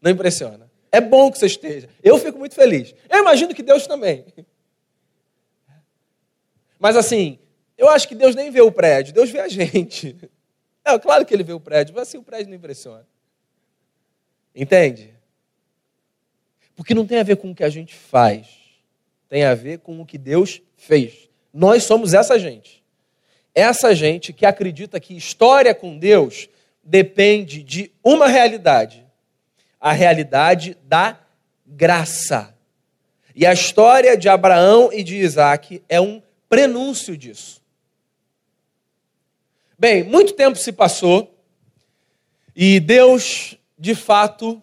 Não 0.00 0.10
impressiona. 0.10 0.70
É 0.90 1.00
bom 1.00 1.30
que 1.30 1.38
você 1.38 1.46
esteja. 1.46 1.88
Eu 2.02 2.18
fico 2.18 2.38
muito 2.38 2.54
feliz. 2.54 2.94
Eu 3.08 3.20
imagino 3.20 3.54
que 3.54 3.62
Deus 3.62 3.86
também. 3.86 4.24
Mas 6.78 6.96
assim, 6.96 7.38
eu 7.76 7.88
acho 7.88 8.08
que 8.08 8.14
Deus 8.14 8.34
nem 8.34 8.50
vê 8.50 8.60
o 8.60 8.72
prédio, 8.72 9.12
Deus 9.12 9.30
vê 9.30 9.40
a 9.40 9.48
gente. 9.48 10.16
É 10.84 10.98
claro 10.98 11.26
que 11.26 11.34
ele 11.34 11.42
vê 11.42 11.52
o 11.52 11.60
prédio, 11.60 11.94
mas 11.94 12.08
assim 12.08 12.18
o 12.18 12.22
prédio 12.22 12.48
não 12.48 12.56
impressiona. 12.56 13.06
Entende? 14.54 15.14
Porque 16.74 16.94
não 16.94 17.06
tem 17.06 17.18
a 17.18 17.22
ver 17.22 17.36
com 17.36 17.50
o 17.50 17.54
que 17.54 17.62
a 17.62 17.68
gente 17.68 17.94
faz, 17.94 18.48
tem 19.28 19.44
a 19.44 19.54
ver 19.54 19.80
com 19.80 20.00
o 20.00 20.06
que 20.06 20.16
Deus 20.16 20.62
fez. 20.76 21.28
Nós 21.52 21.84
somos 21.84 22.14
essa 22.14 22.38
gente 22.38 22.80
essa 23.54 23.94
gente 23.94 24.32
que 24.32 24.46
acredita 24.46 25.00
que 25.00 25.16
história 25.16 25.74
com 25.74 25.98
Deus 25.98 26.48
depende 26.82 27.62
de 27.62 27.90
uma 28.02 28.28
realidade, 28.28 29.06
a 29.80 29.92
realidade 29.92 30.76
da 30.84 31.18
graça. 31.66 32.54
E 33.34 33.46
a 33.46 33.52
história 33.52 34.16
de 34.16 34.28
Abraão 34.28 34.92
e 34.92 35.02
de 35.02 35.16
Isaac 35.16 35.82
é 35.88 36.00
um 36.00 36.22
prenúncio 36.48 37.16
disso. 37.16 37.62
Bem, 39.78 40.02
muito 40.02 40.34
tempo 40.34 40.58
se 40.58 40.72
passou 40.72 41.34
e 42.54 42.78
Deus, 42.78 43.56
de 43.78 43.94
fato, 43.94 44.60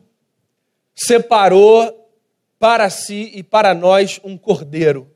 separou 0.94 2.12
para 2.60 2.90
si 2.90 3.32
e 3.34 3.42
para 3.42 3.74
nós 3.74 4.20
um 4.24 4.38
cordeiro, 4.38 5.10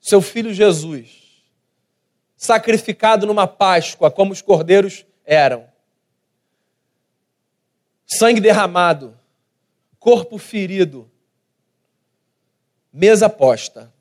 seu 0.00 0.20
filho 0.20 0.52
Jesus, 0.52 1.10
sacrificado 2.36 3.26
numa 3.26 3.46
Páscoa, 3.46 4.10
como 4.10 4.32
os 4.32 4.42
cordeiros 4.42 5.06
eram. 5.24 5.73
Sangue 8.16 8.40
derramado, 8.40 9.18
corpo 9.98 10.38
ferido, 10.38 11.10
mesa 12.92 13.28
posta. 13.28 13.92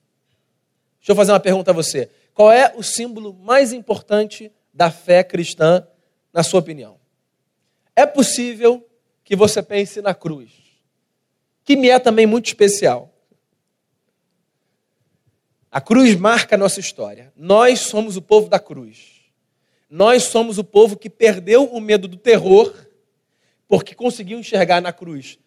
Deixa 1.00 1.12
eu 1.12 1.15
fazer 1.15 1.32
uma 1.32 1.39
pergunta 1.39 1.72
a 1.72 1.74
você. 1.74 2.12
Qual 2.34 2.51
é 2.51 2.74
o 2.75 2.84
símbolo 2.84 3.34
mais 3.34 3.74
importante 3.74 4.51
da 4.74 4.91
fé 4.91 5.24
cristã, 5.24 5.88
na 6.32 6.43
sua 6.43 6.60
opinião? 6.60 7.00
É 7.96 8.05
possível 8.05 8.88
que 9.24 9.36
você 9.36 9.63
pense 9.63 10.01
na 10.01 10.13
cruz, 10.13 10.51
que 11.63 11.75
me 11.75 11.89
é 11.89 11.98
também 11.98 12.27
muito 12.27 12.46
especial. 12.46 13.12
A 15.72 15.82
cruz 15.82 16.15
marca 16.15 16.55
a 16.55 16.58
nossa 16.58 16.79
história. 16.79 17.34
Nós 17.36 17.79
somos 17.79 18.15
o 18.15 18.22
povo 18.22 18.48
da 18.48 18.60
cruz. 18.60 19.24
Nós 19.89 20.24
somos 20.24 20.60
o 20.60 20.63
povo 20.63 20.96
que 20.96 21.10
perdeu 21.10 21.65
o 21.65 21.82
medo 21.82 22.08
do 22.08 22.17
terror 22.17 22.74
porque 23.74 23.96
conseguiu 23.96 24.38
enxergar 24.38 24.84
na 24.84 24.94
cruz 24.94 25.39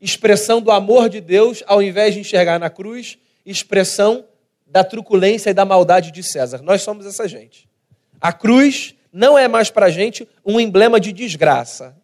expressão 0.00 0.62
do 0.62 0.70
amor 0.70 1.08
de 1.08 1.20
Deus, 1.20 1.64
ao 1.66 1.82
invés 1.82 2.14
de 2.14 2.20
enxergar 2.20 2.60
na 2.60 2.70
cruz 2.70 3.18
expressão 3.44 4.24
da 4.68 4.84
truculência 4.84 5.50
e 5.50 5.52
da 5.52 5.64
maldade 5.64 6.12
de 6.12 6.22
César. 6.22 6.62
Nós 6.62 6.82
somos 6.82 7.04
essa 7.06 7.26
gente. 7.26 7.68
A 8.20 8.32
cruz 8.32 8.94
não 9.12 9.36
é 9.36 9.48
mais 9.48 9.68
para 9.68 9.86
a 9.86 9.90
gente 9.90 10.28
um 10.46 10.60
emblema 10.60 11.00
de 11.00 11.12
desgraça. 11.12 11.96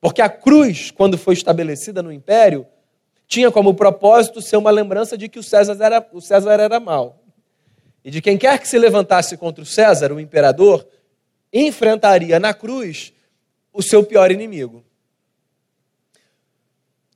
Porque 0.00 0.22
a 0.22 0.28
cruz, 0.28 0.92
quando 0.92 1.18
foi 1.18 1.34
estabelecida 1.34 2.00
no 2.00 2.12
império, 2.12 2.64
tinha 3.26 3.50
como 3.50 3.74
propósito 3.74 4.40
ser 4.40 4.58
uma 4.58 4.70
lembrança 4.70 5.18
de 5.18 5.28
que 5.28 5.40
o 5.40 5.42
César 5.42 5.76
era, 5.80 6.08
o 6.12 6.20
César 6.20 6.60
era 6.60 6.78
mau. 6.78 7.20
E 8.04 8.12
de 8.12 8.22
quem 8.22 8.38
quer 8.38 8.60
que 8.60 8.68
se 8.68 8.78
levantasse 8.78 9.36
contra 9.36 9.64
o 9.64 9.66
César, 9.66 10.12
o 10.12 10.20
imperador, 10.20 10.86
enfrentaria 11.52 12.38
na 12.38 12.54
cruz 12.54 13.12
o 13.76 13.82
seu 13.82 14.02
pior 14.02 14.32
inimigo. 14.32 14.82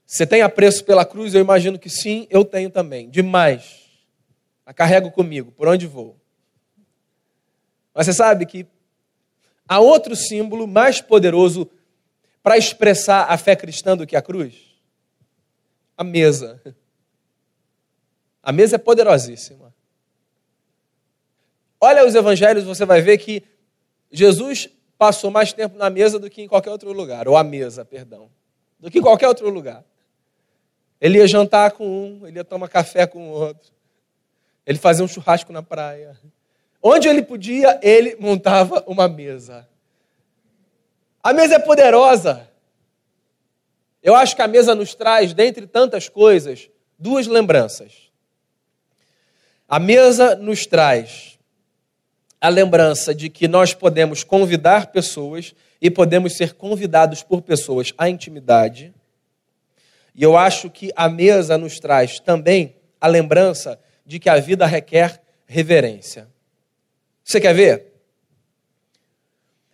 Você 0.06 0.26
tem 0.26 0.42
apreço 0.42 0.84
pela 0.84 1.04
cruz? 1.04 1.34
Eu 1.34 1.40
imagino 1.40 1.78
que 1.78 1.88
sim, 1.88 2.26
eu 2.28 2.44
tenho 2.44 2.68
também. 2.68 3.08
Demais. 3.08 3.88
A 4.66 4.74
carrego 4.74 5.10
comigo, 5.10 5.50
por 5.52 5.66
onde 5.66 5.86
vou. 5.86 6.20
Mas 7.94 8.06
você 8.06 8.12
sabe 8.12 8.44
que 8.44 8.66
há 9.66 9.80
outro 9.80 10.14
símbolo 10.14 10.66
mais 10.66 11.00
poderoso 11.00 11.70
para 12.42 12.58
expressar 12.58 13.24
a 13.30 13.38
fé 13.38 13.56
cristã 13.56 13.96
do 13.96 14.06
que 14.06 14.16
a 14.16 14.22
cruz? 14.22 14.54
A 15.96 16.04
mesa. 16.04 16.60
A 18.42 18.52
mesa 18.52 18.76
é 18.76 18.78
poderosíssima. 18.78 19.74
Olha 21.80 22.06
os 22.06 22.14
evangelhos, 22.14 22.64
você 22.64 22.84
vai 22.84 23.00
ver 23.00 23.16
que 23.16 23.42
Jesus 24.10 24.68
passou 25.00 25.30
mais 25.30 25.50
tempo 25.50 25.78
na 25.78 25.88
mesa 25.88 26.18
do 26.18 26.28
que 26.28 26.42
em 26.42 26.46
qualquer 26.46 26.68
outro 26.68 26.92
lugar, 26.92 27.26
ou 27.26 27.34
à 27.34 27.42
mesa, 27.42 27.86
perdão, 27.86 28.30
do 28.78 28.90
que 28.90 28.98
em 28.98 29.00
qualquer 29.00 29.28
outro 29.28 29.48
lugar. 29.48 29.82
Ele 31.00 31.16
ia 31.16 31.26
jantar 31.26 31.70
com 31.70 31.86
um, 31.88 32.26
ele 32.26 32.38
ia 32.38 32.44
tomar 32.44 32.68
café 32.68 33.06
com 33.06 33.30
o 33.30 33.32
outro. 33.32 33.72
Ele 34.66 34.78
fazia 34.78 35.02
um 35.02 35.08
churrasco 35.08 35.54
na 35.54 35.62
praia. 35.62 36.14
Onde 36.82 37.08
ele 37.08 37.22
podia, 37.22 37.80
ele 37.82 38.14
montava 38.20 38.84
uma 38.86 39.08
mesa. 39.08 39.66
A 41.22 41.32
mesa 41.32 41.54
é 41.54 41.58
poderosa. 41.58 42.46
Eu 44.02 44.14
acho 44.14 44.36
que 44.36 44.42
a 44.42 44.48
mesa 44.48 44.74
nos 44.74 44.94
traz, 44.94 45.32
dentre 45.32 45.66
tantas 45.66 46.10
coisas, 46.10 46.68
duas 46.98 47.26
lembranças. 47.26 48.12
A 49.66 49.78
mesa 49.78 50.36
nos 50.36 50.66
traz 50.66 51.29
a 52.40 52.48
lembrança 52.48 53.14
de 53.14 53.28
que 53.28 53.46
nós 53.46 53.74
podemos 53.74 54.24
convidar 54.24 54.86
pessoas 54.86 55.54
e 55.80 55.90
podemos 55.90 56.36
ser 56.36 56.54
convidados 56.54 57.22
por 57.22 57.42
pessoas 57.42 57.92
à 57.98 58.08
intimidade. 58.08 58.94
E 60.14 60.22
eu 60.22 60.36
acho 60.36 60.70
que 60.70 60.90
a 60.96 61.08
mesa 61.08 61.58
nos 61.58 61.78
traz 61.78 62.18
também 62.18 62.76
a 63.00 63.06
lembrança 63.06 63.78
de 64.06 64.18
que 64.18 64.28
a 64.28 64.38
vida 64.38 64.66
requer 64.66 65.20
reverência. 65.46 66.28
Você 67.22 67.40
quer 67.40 67.54
ver? 67.54 67.92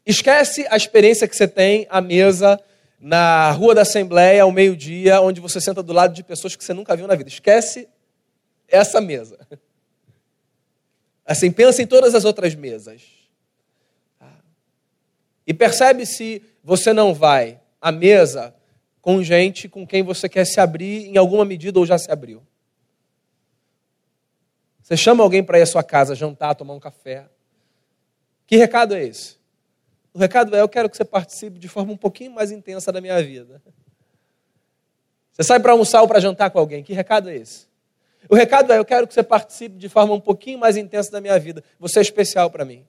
Esquece 0.05 0.67
a 0.71 0.77
experiência 0.77 1.27
que 1.27 1.37
você 1.37 1.49
tem 1.49 1.87
à 1.89 2.01
mesa 2.01 2.61
na 3.01 3.51
Rua 3.51 3.75
da 3.75 3.83
Assembleia 3.83 4.43
ao 4.43 4.53
meio-dia, 4.53 5.21
onde 5.21 5.41
você 5.41 5.61
senta 5.61 5.83
do 5.83 5.93
lado 5.93 6.15
de 6.15 6.23
pessoas 6.23 6.57
que 6.57 6.65
você 6.65 6.73
nunca 6.73 6.97
viu 6.97 7.07
na 7.07 7.15
vida. 7.15 7.29
Esquece 7.29 7.89
essa 8.69 9.01
mesa. 9.01 9.39
Assim, 11.27 11.51
pensa 11.51 11.83
em 11.83 11.87
todas 11.87 12.15
as 12.15 12.25
outras 12.25 12.55
mesas. 12.55 13.03
E 15.47 15.53
percebe 15.53 16.07
se 16.07 16.43
você 16.63 16.93
não 16.93 17.13
vai 17.13 17.61
à 17.81 17.91
mesa 17.91 18.55
com 19.01 19.23
gente 19.23 19.69
com 19.69 19.87
quem 19.87 20.03
você 20.03 20.29
quer 20.29 20.45
se 20.45 20.59
abrir 20.61 21.07
em 21.07 21.17
alguma 21.17 21.45
medida 21.45 21.79
ou 21.79 21.87
já 21.87 21.99
se 21.99 22.11
abriu. 22.11 22.43
Você 24.83 24.97
chama 24.97 25.23
alguém 25.23 25.43
para 25.43 25.59
ir 25.59 25.63
à 25.63 25.67
sua 25.67 25.83
casa 25.83 26.15
jantar, 26.15 26.55
tomar 26.55 26.75
um 26.75 26.81
café. 26.81 27.29
Que 28.47 28.57
recado 28.57 28.95
é 28.95 29.05
esse? 29.05 29.37
O 30.15 30.19
recado 30.19 30.55
é: 30.55 30.61
eu 30.61 30.69
quero 30.69 30.89
que 30.89 30.97
você 30.97 31.05
participe 31.05 31.59
de 31.59 31.69
forma 31.69 31.93
um 31.93 31.97
pouquinho 31.97 32.33
mais 32.33 32.53
intensa 32.53 32.93
da 32.93 33.01
minha 33.01 33.21
vida. 33.23 33.61
Você 35.33 35.43
sai 35.43 35.61
para 35.61 35.73
almoçar 35.73 36.03
ou 36.03 36.09
para 36.09 36.21
jantar 36.21 36.51
com 36.51 36.59
alguém. 36.59 36.83
Que 36.83 36.93
recado 36.93 37.29
é 37.29 37.37
esse? 37.37 37.66
O 38.29 38.35
recado 38.35 38.73
é: 38.73 38.79
eu 38.79 38.85
quero 38.85 39.07
que 39.07 39.15
você 39.15 39.23
participe 39.23 39.77
de 39.77 39.89
forma 39.89 40.15
um 40.15 40.21
pouquinho 40.21 40.59
mais 40.59 40.77
intensa 40.77 41.11
da 41.11 41.21
minha 41.21 41.39
vida. 41.39 41.63
Você 41.79 41.99
é 41.99 42.03
especial 42.03 42.51
para 42.51 42.65
mim. 42.65 42.87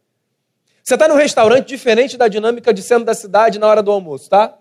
Você 0.84 0.94
está 0.94 1.08
num 1.08 1.16
restaurante 1.16 1.68
diferente 1.68 2.18
da 2.18 2.28
dinâmica 2.28 2.74
de 2.74 2.82
centro 2.82 3.04
da 3.04 3.14
cidade 3.14 3.60
na 3.60 3.68
hora 3.68 3.84
do 3.84 3.92
almoço, 3.92 4.30
tá? 4.30 4.58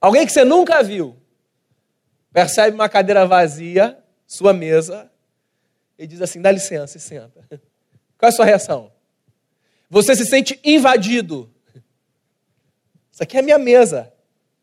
Alguém 0.00 0.26
que 0.26 0.32
você 0.32 0.44
nunca 0.44 0.82
viu, 0.82 1.16
percebe 2.32 2.74
uma 2.74 2.88
cadeira 2.88 3.26
vazia, 3.26 3.98
sua 4.26 4.52
mesa, 4.52 5.10
e 5.98 6.06
diz 6.06 6.20
assim: 6.20 6.40
dá 6.40 6.50
licença 6.50 6.96
e 6.96 7.00
senta. 7.00 7.40
Qual 8.18 8.26
é 8.26 8.28
a 8.28 8.32
sua 8.32 8.44
reação? 8.44 8.92
Você 9.88 10.14
se 10.14 10.26
sente 10.26 10.60
invadido. 10.64 11.50
Isso 13.10 13.22
aqui 13.22 13.36
é 13.36 13.40
a 13.40 13.42
minha 13.42 13.58
mesa. 13.58 14.12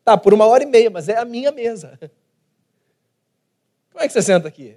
Tá, 0.04 0.16
por 0.16 0.34
uma 0.34 0.46
hora 0.46 0.62
e 0.62 0.66
meia, 0.66 0.90
mas 0.90 1.08
é 1.08 1.16
a 1.16 1.24
minha 1.24 1.50
mesa. 1.50 1.98
Como 3.94 4.02
é 4.02 4.08
que 4.08 4.12
você 4.12 4.22
senta 4.22 4.48
aqui? 4.48 4.76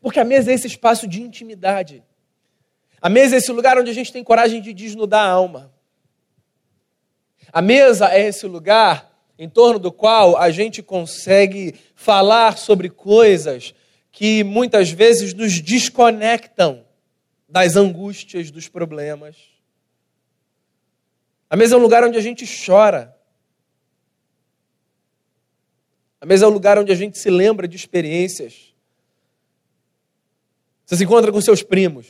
Porque 0.00 0.18
a 0.18 0.24
mesa 0.24 0.50
é 0.50 0.54
esse 0.54 0.66
espaço 0.66 1.06
de 1.06 1.20
intimidade. 1.20 2.02
A 2.98 3.10
mesa 3.10 3.34
é 3.34 3.38
esse 3.38 3.52
lugar 3.52 3.76
onde 3.76 3.90
a 3.90 3.94
gente 3.94 4.10
tem 4.10 4.24
coragem 4.24 4.62
de 4.62 4.72
desnudar 4.72 5.20
a 5.20 5.30
alma. 5.30 5.70
A 7.52 7.60
mesa 7.60 8.08
é 8.08 8.26
esse 8.26 8.46
lugar 8.46 9.14
em 9.38 9.50
torno 9.50 9.78
do 9.78 9.92
qual 9.92 10.38
a 10.38 10.50
gente 10.50 10.82
consegue 10.82 11.74
falar 11.94 12.56
sobre 12.56 12.88
coisas 12.88 13.74
que 14.10 14.42
muitas 14.44 14.90
vezes 14.90 15.34
nos 15.34 15.60
desconectam 15.60 16.86
das 17.46 17.76
angústias, 17.76 18.50
dos 18.50 18.66
problemas. 18.66 19.36
A 21.50 21.56
mesa 21.56 21.74
é 21.74 21.78
um 21.78 21.82
lugar 21.82 22.02
onde 22.02 22.16
a 22.16 22.22
gente 22.22 22.46
chora. 22.64 23.14
A 26.20 26.26
mesa 26.26 26.44
é 26.44 26.48
um 26.48 26.52
lugar 26.52 26.78
onde 26.78 26.92
a 26.92 26.94
gente 26.94 27.18
se 27.18 27.30
lembra 27.30 27.66
de 27.66 27.76
experiências. 27.76 28.74
Você 30.84 30.96
se 30.96 31.04
encontra 31.04 31.32
com 31.32 31.40
seus 31.40 31.62
primos, 31.62 32.06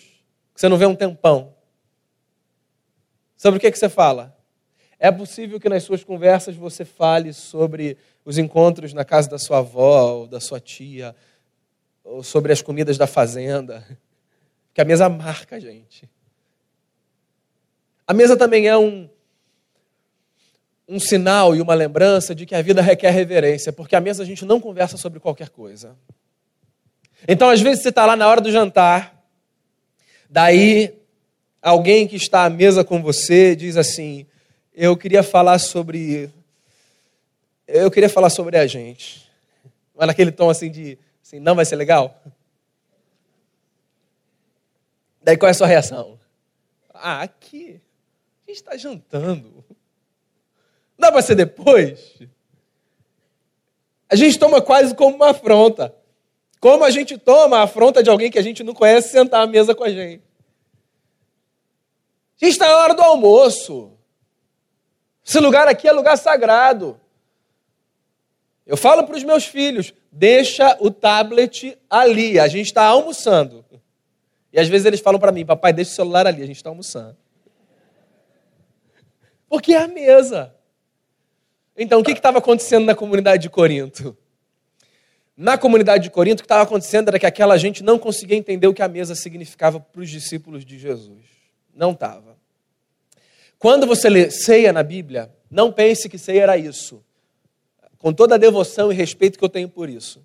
que 0.55 0.61
você 0.61 0.69
não 0.69 0.77
vê 0.77 0.87
um 0.87 0.97
tempão. 0.97 1.55
Sobre 3.37 3.59
o 3.59 3.61
que, 3.61 3.67
é 3.67 3.71
que 3.71 3.79
você 3.79 3.89
fala? 3.89 4.37
É 4.99 5.11
possível 5.13 5.61
que 5.61 5.69
nas 5.69 5.85
suas 5.85 6.03
conversas 6.03 6.57
você 6.57 6.85
fale 6.85 7.33
sobre 7.33 7.97
os 8.25 8.37
encontros 8.37 8.93
na 8.93 9.05
casa 9.05 9.31
da 9.31 9.39
sua 9.39 9.59
avó, 9.59 10.13
ou 10.15 10.27
da 10.27 10.41
sua 10.41 10.59
tia, 10.61 11.15
ou 12.03 12.23
sobre 12.23 12.53
as 12.53 12.61
comidas 12.61 12.99
da 12.99 13.07
fazenda. 13.07 13.87
Que 14.73 14.81
a 14.81 14.85
mesa 14.85 15.09
marca 15.09 15.57
a 15.57 15.59
gente. 15.59 16.09
A 18.07 18.15
mesa 18.15 18.37
também 18.37 18.69
é 18.69 18.79
um, 18.79 19.11
um 20.91 20.99
sinal 20.99 21.55
e 21.55 21.61
uma 21.61 21.73
lembrança 21.73 22.35
de 22.35 22.45
que 22.45 22.53
a 22.53 22.61
vida 22.61 22.83
requer 22.83 23.11
reverência, 23.11 23.73
porque 23.73 23.95
a 23.95 24.01
mesa 24.01 24.25
a 24.25 24.27
gente 24.27 24.45
não 24.45 24.61
conversa 24.61 24.97
sobre 24.97 25.21
qualquer 25.21 25.49
coisa. 25.49 25.97
Então, 27.29 27.49
às 27.49 27.61
vezes, 27.61 27.83
você 27.83 27.91
está 27.91 28.05
lá 28.05 28.17
na 28.17 28.27
hora 28.27 28.41
do 28.41 28.51
jantar, 28.51 29.25
daí 30.29 30.93
alguém 31.63 32.09
que 32.09 32.17
está 32.17 32.45
à 32.45 32.51
mesa 32.51 32.83
com 32.83 33.01
você 33.01 33.55
diz 33.55 33.77
assim: 33.77 34.27
eu 34.75 34.97
queria 34.97 35.23
falar 35.23 35.61
sobre. 35.61 36.29
Eu 37.69 37.89
queria 37.89 38.09
falar 38.09 38.31
sobre 38.31 38.59
a 38.59 38.67
gente. 38.67 39.31
Mas 39.95 40.09
naquele 40.09 40.33
tom 40.33 40.51
assim 40.51 40.71
de, 40.71 40.99
assim, 41.23 41.39
não 41.39 41.55
vai 41.55 41.65
ser 41.65 41.77
legal? 41.77 42.21
Daí 45.23 45.37
qual 45.37 45.49
é 45.49 45.53
a 45.53 45.55
sua 45.55 45.69
reação? 45.69 46.19
Ah, 46.93 47.23
aqui. 47.23 47.81
A 48.45 48.51
gente 48.51 48.57
está 48.57 48.77
jantando. 48.77 49.60
Dá 51.01 51.11
para 51.11 51.23
ser 51.23 51.35
depois? 51.35 52.19
A 54.09 54.15
gente 54.15 54.39
toma 54.39 54.61
quase 54.61 54.95
como 54.95 55.17
uma 55.17 55.31
afronta. 55.31 55.95
Como 56.61 56.85
a 56.85 56.91
gente 56.91 57.17
toma 57.17 57.59
a 57.59 57.63
afronta 57.63 58.03
de 58.03 58.11
alguém 58.11 58.31
que 58.31 58.39
a 58.39 58.43
gente 58.43 58.63
não 58.63 58.75
conhece 58.75 59.09
sentar 59.09 59.43
à 59.43 59.47
mesa 59.47 59.75
com 59.75 59.83
a 59.83 59.89
gente. 59.89 60.23
A 62.41 62.45
gente 62.45 62.53
está 62.53 62.69
na 62.69 62.77
hora 62.77 62.95
do 62.95 63.03
almoço. 63.03 63.93
Esse 65.25 65.41
lugar 65.41 65.67
aqui 65.69 65.89
é 65.89 65.93
lugar 65.93 66.19
sagrado. 66.19 67.01
Eu 68.67 68.77
falo 68.77 69.05
para 69.05 69.17
os 69.17 69.25
meus 69.25 69.47
filhos: 69.47 69.95
deixa 70.13 70.77
o 70.81 70.91
tablet 70.91 71.79
ali, 71.89 72.39
a 72.39 72.47
gente 72.47 72.67
está 72.67 72.85
almoçando. 72.85 73.65
E 74.53 74.61
às 74.61 74.69
vezes 74.69 74.85
eles 74.85 75.01
falam 75.01 75.19
para 75.19 75.33
mim: 75.33 75.47
papai, 75.47 75.73
deixa 75.73 75.93
o 75.93 75.95
celular 75.95 76.27
ali, 76.27 76.43
a 76.43 76.47
gente 76.47 76.57
está 76.57 76.69
almoçando. 76.69 77.17
Porque 79.49 79.73
é 79.73 79.79
a 79.79 79.89
mesa. 79.89 80.55
Então, 81.77 82.01
o 82.01 82.05
que 82.05 82.13
estava 82.13 82.39
acontecendo 82.39 82.85
na 82.85 82.95
comunidade 82.95 83.43
de 83.43 83.51
Corinto? 83.51 84.17
Na 85.37 85.57
comunidade 85.57 86.05
de 86.05 86.11
Corinto, 86.11 86.41
o 86.41 86.43
que 86.43 86.47
estava 86.47 86.65
acontecendo 86.65 87.09
era 87.09 87.19
que 87.19 87.25
aquela 87.25 87.57
gente 87.57 87.83
não 87.83 87.99
conseguia 87.99 88.37
entender 88.37 88.67
o 88.67 88.75
que 88.75 88.83
a 88.83 88.89
mesa 88.89 89.15
significava 89.15 89.81
para 89.81 90.03
os 90.03 90.11
discípulos 90.11 90.65
de 90.65 90.79
Jesus. 90.79 91.25
Não 91.75 91.93
estava. 91.93 92.37
Quando 93.59 93.87
você 93.87 94.11
lê 94.11 94.31
ceia 94.31 94.73
na 94.73 94.83
Bíblia, 94.83 95.31
não 95.51 95.73
pense 95.73 96.09
que 96.09 96.19
ceia 96.19 96.43
era 96.43 96.59
isso. 96.59 97.03
Com 97.99 98.13
toda 98.13 98.35
a 98.35 98.39
devoção 98.39 98.93
e 98.93 98.95
respeito 98.95 99.39
que 99.39 99.45
eu 99.45 99.49
tenho 99.49 99.69
por 99.69 99.89
isso. 99.89 100.23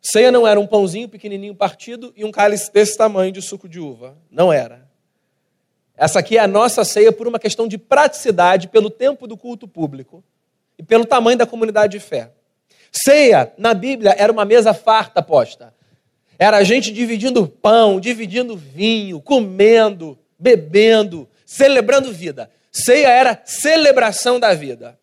Ceia 0.00 0.32
não 0.32 0.46
era 0.46 0.58
um 0.58 0.66
pãozinho 0.66 1.08
pequenininho 1.08 1.54
partido 1.54 2.12
e 2.16 2.24
um 2.24 2.32
cálice 2.32 2.72
desse 2.72 2.96
tamanho 2.96 3.32
de 3.32 3.42
suco 3.42 3.68
de 3.68 3.78
uva. 3.78 4.16
Não 4.30 4.52
era. 4.52 4.88
Essa 5.94 6.20
aqui 6.20 6.38
é 6.38 6.40
a 6.40 6.46
nossa 6.46 6.84
ceia 6.84 7.12
por 7.12 7.28
uma 7.28 7.38
questão 7.38 7.68
de 7.68 7.76
praticidade, 7.76 8.68
pelo 8.68 8.88
tempo 8.88 9.26
do 9.26 9.36
culto 9.36 9.68
público 9.68 10.24
e 10.82 10.84
pelo 10.84 11.06
tamanho 11.06 11.38
da 11.38 11.46
comunidade 11.46 11.92
de 11.92 12.04
fé. 12.04 12.30
Ceia, 12.90 13.52
na 13.56 13.72
Bíblia, 13.72 14.14
era 14.18 14.32
uma 14.32 14.44
mesa 14.44 14.74
farta 14.74 15.22
posta. 15.22 15.72
Era 16.36 16.56
a 16.56 16.64
gente 16.64 16.92
dividindo 16.92 17.46
pão, 17.46 18.00
dividindo 18.00 18.56
vinho, 18.56 19.20
comendo, 19.20 20.18
bebendo, 20.36 21.28
celebrando 21.46 22.12
vida. 22.12 22.50
Ceia 22.72 23.08
era 23.08 23.40
celebração 23.44 24.40
da 24.40 24.52
vida. 24.52 24.98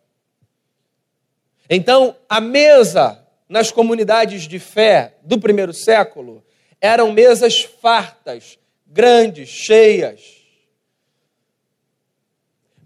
Então, 1.69 2.15
a 2.27 2.41
mesa 2.41 3.23
nas 3.47 3.71
comunidades 3.71 4.43
de 4.43 4.59
fé 4.59 5.13
do 5.23 5.39
primeiro 5.39 5.73
século 5.73 6.43
eram 6.81 7.13
mesas 7.13 7.61
fartas, 7.61 8.59
grandes, 8.85 9.47
cheias 9.47 10.38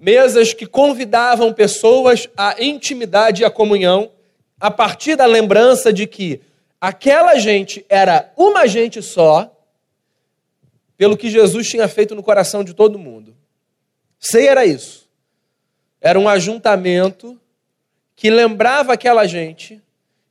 mesas 0.04 0.54
que 0.54 0.66
convidavam 0.66 1.54
pessoas 1.54 2.28
à 2.36 2.62
intimidade 2.62 3.42
e 3.42 3.46
à 3.46 3.50
comunhão, 3.50 4.12
a 4.60 4.70
partir 4.70 5.16
da 5.16 5.26
lembrança 5.26 5.94
de 5.94 6.06
que 6.06 6.42
aquela 6.80 7.40
gente 7.40 7.86
era 7.88 8.30
uma 8.36 8.68
gente 8.68 9.02
só, 9.02 9.50
pelo 10.98 11.16
que 11.16 11.30
Jesus 11.30 11.70
tinha 11.70 11.88
feito 11.88 12.14
no 12.16 12.22
coração 12.22 12.66
de 12.66 12.74
todo 12.74 13.00
mundo. 13.00 13.34
Sei 14.20 14.46
era 14.46 14.66
isso. 14.66 15.10
Era 16.02 16.20
um 16.20 16.28
ajuntamento 16.28 17.40
que 18.14 18.30
lembrava 18.30 18.92
aquela 18.92 19.26
gente 19.26 19.82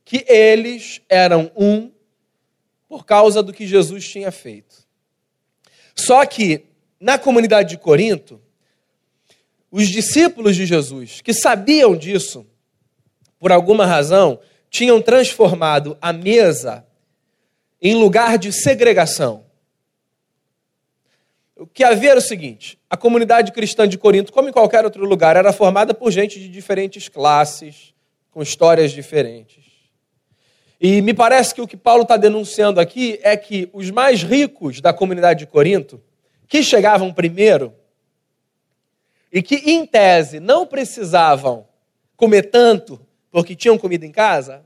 que 0.05 0.23
eles 0.27 1.01
eram 1.09 1.51
um 1.55 1.91
por 2.87 3.07
causa 3.07 3.41
do 3.41 3.51
que 3.51 3.65
Jesus 3.65 4.07
tinha 4.07 4.31
feito. 4.31 4.85
Só 5.95 6.23
que 6.27 6.63
na 6.99 7.17
comunidade 7.17 7.69
de 7.69 7.77
Corinto, 7.77 8.39
os 9.75 9.87
discípulos 9.87 10.55
de 10.55 10.67
Jesus, 10.67 11.19
que 11.19 11.33
sabiam 11.33 11.97
disso, 11.97 12.45
por 13.39 13.51
alguma 13.51 13.87
razão, 13.87 14.39
tinham 14.69 15.01
transformado 15.01 15.97
a 15.99 16.13
mesa 16.13 16.85
em 17.81 17.95
lugar 17.95 18.37
de 18.37 18.53
segregação. 18.53 19.45
O 21.55 21.65
que 21.65 21.83
havia 21.83 22.11
era 22.11 22.19
o 22.19 22.21
seguinte: 22.21 22.77
a 22.87 22.95
comunidade 22.95 23.51
cristã 23.51 23.87
de 23.87 23.97
Corinto, 23.97 24.31
como 24.31 24.47
em 24.47 24.51
qualquer 24.51 24.85
outro 24.85 25.03
lugar, 25.07 25.35
era 25.35 25.51
formada 25.51 25.91
por 25.91 26.11
gente 26.11 26.39
de 26.39 26.49
diferentes 26.49 27.09
classes, 27.09 27.95
com 28.29 28.43
histórias 28.43 28.91
diferentes. 28.91 29.63
E 30.79 31.01
me 31.01 31.15
parece 31.15 31.55
que 31.55 31.61
o 31.61 31.67
que 31.67 31.75
Paulo 31.75 32.03
está 32.03 32.15
denunciando 32.15 32.79
aqui 32.79 33.19
é 33.23 33.35
que 33.35 33.67
os 33.73 33.89
mais 33.89 34.21
ricos 34.21 34.81
da 34.81 34.93
comunidade 34.93 35.39
de 35.39 35.47
Corinto, 35.47 35.99
que 36.47 36.61
chegavam 36.61 37.11
primeiro, 37.11 37.73
e 39.33 39.41
que, 39.41 39.55
em 39.55 39.83
tese, 39.83 40.39
não 40.39 40.63
precisavam 40.63 41.67
comer 42.15 42.51
tanto 42.51 43.03
porque 43.31 43.55
tinham 43.55 43.79
comida 43.79 44.05
em 44.05 44.11
casa, 44.11 44.63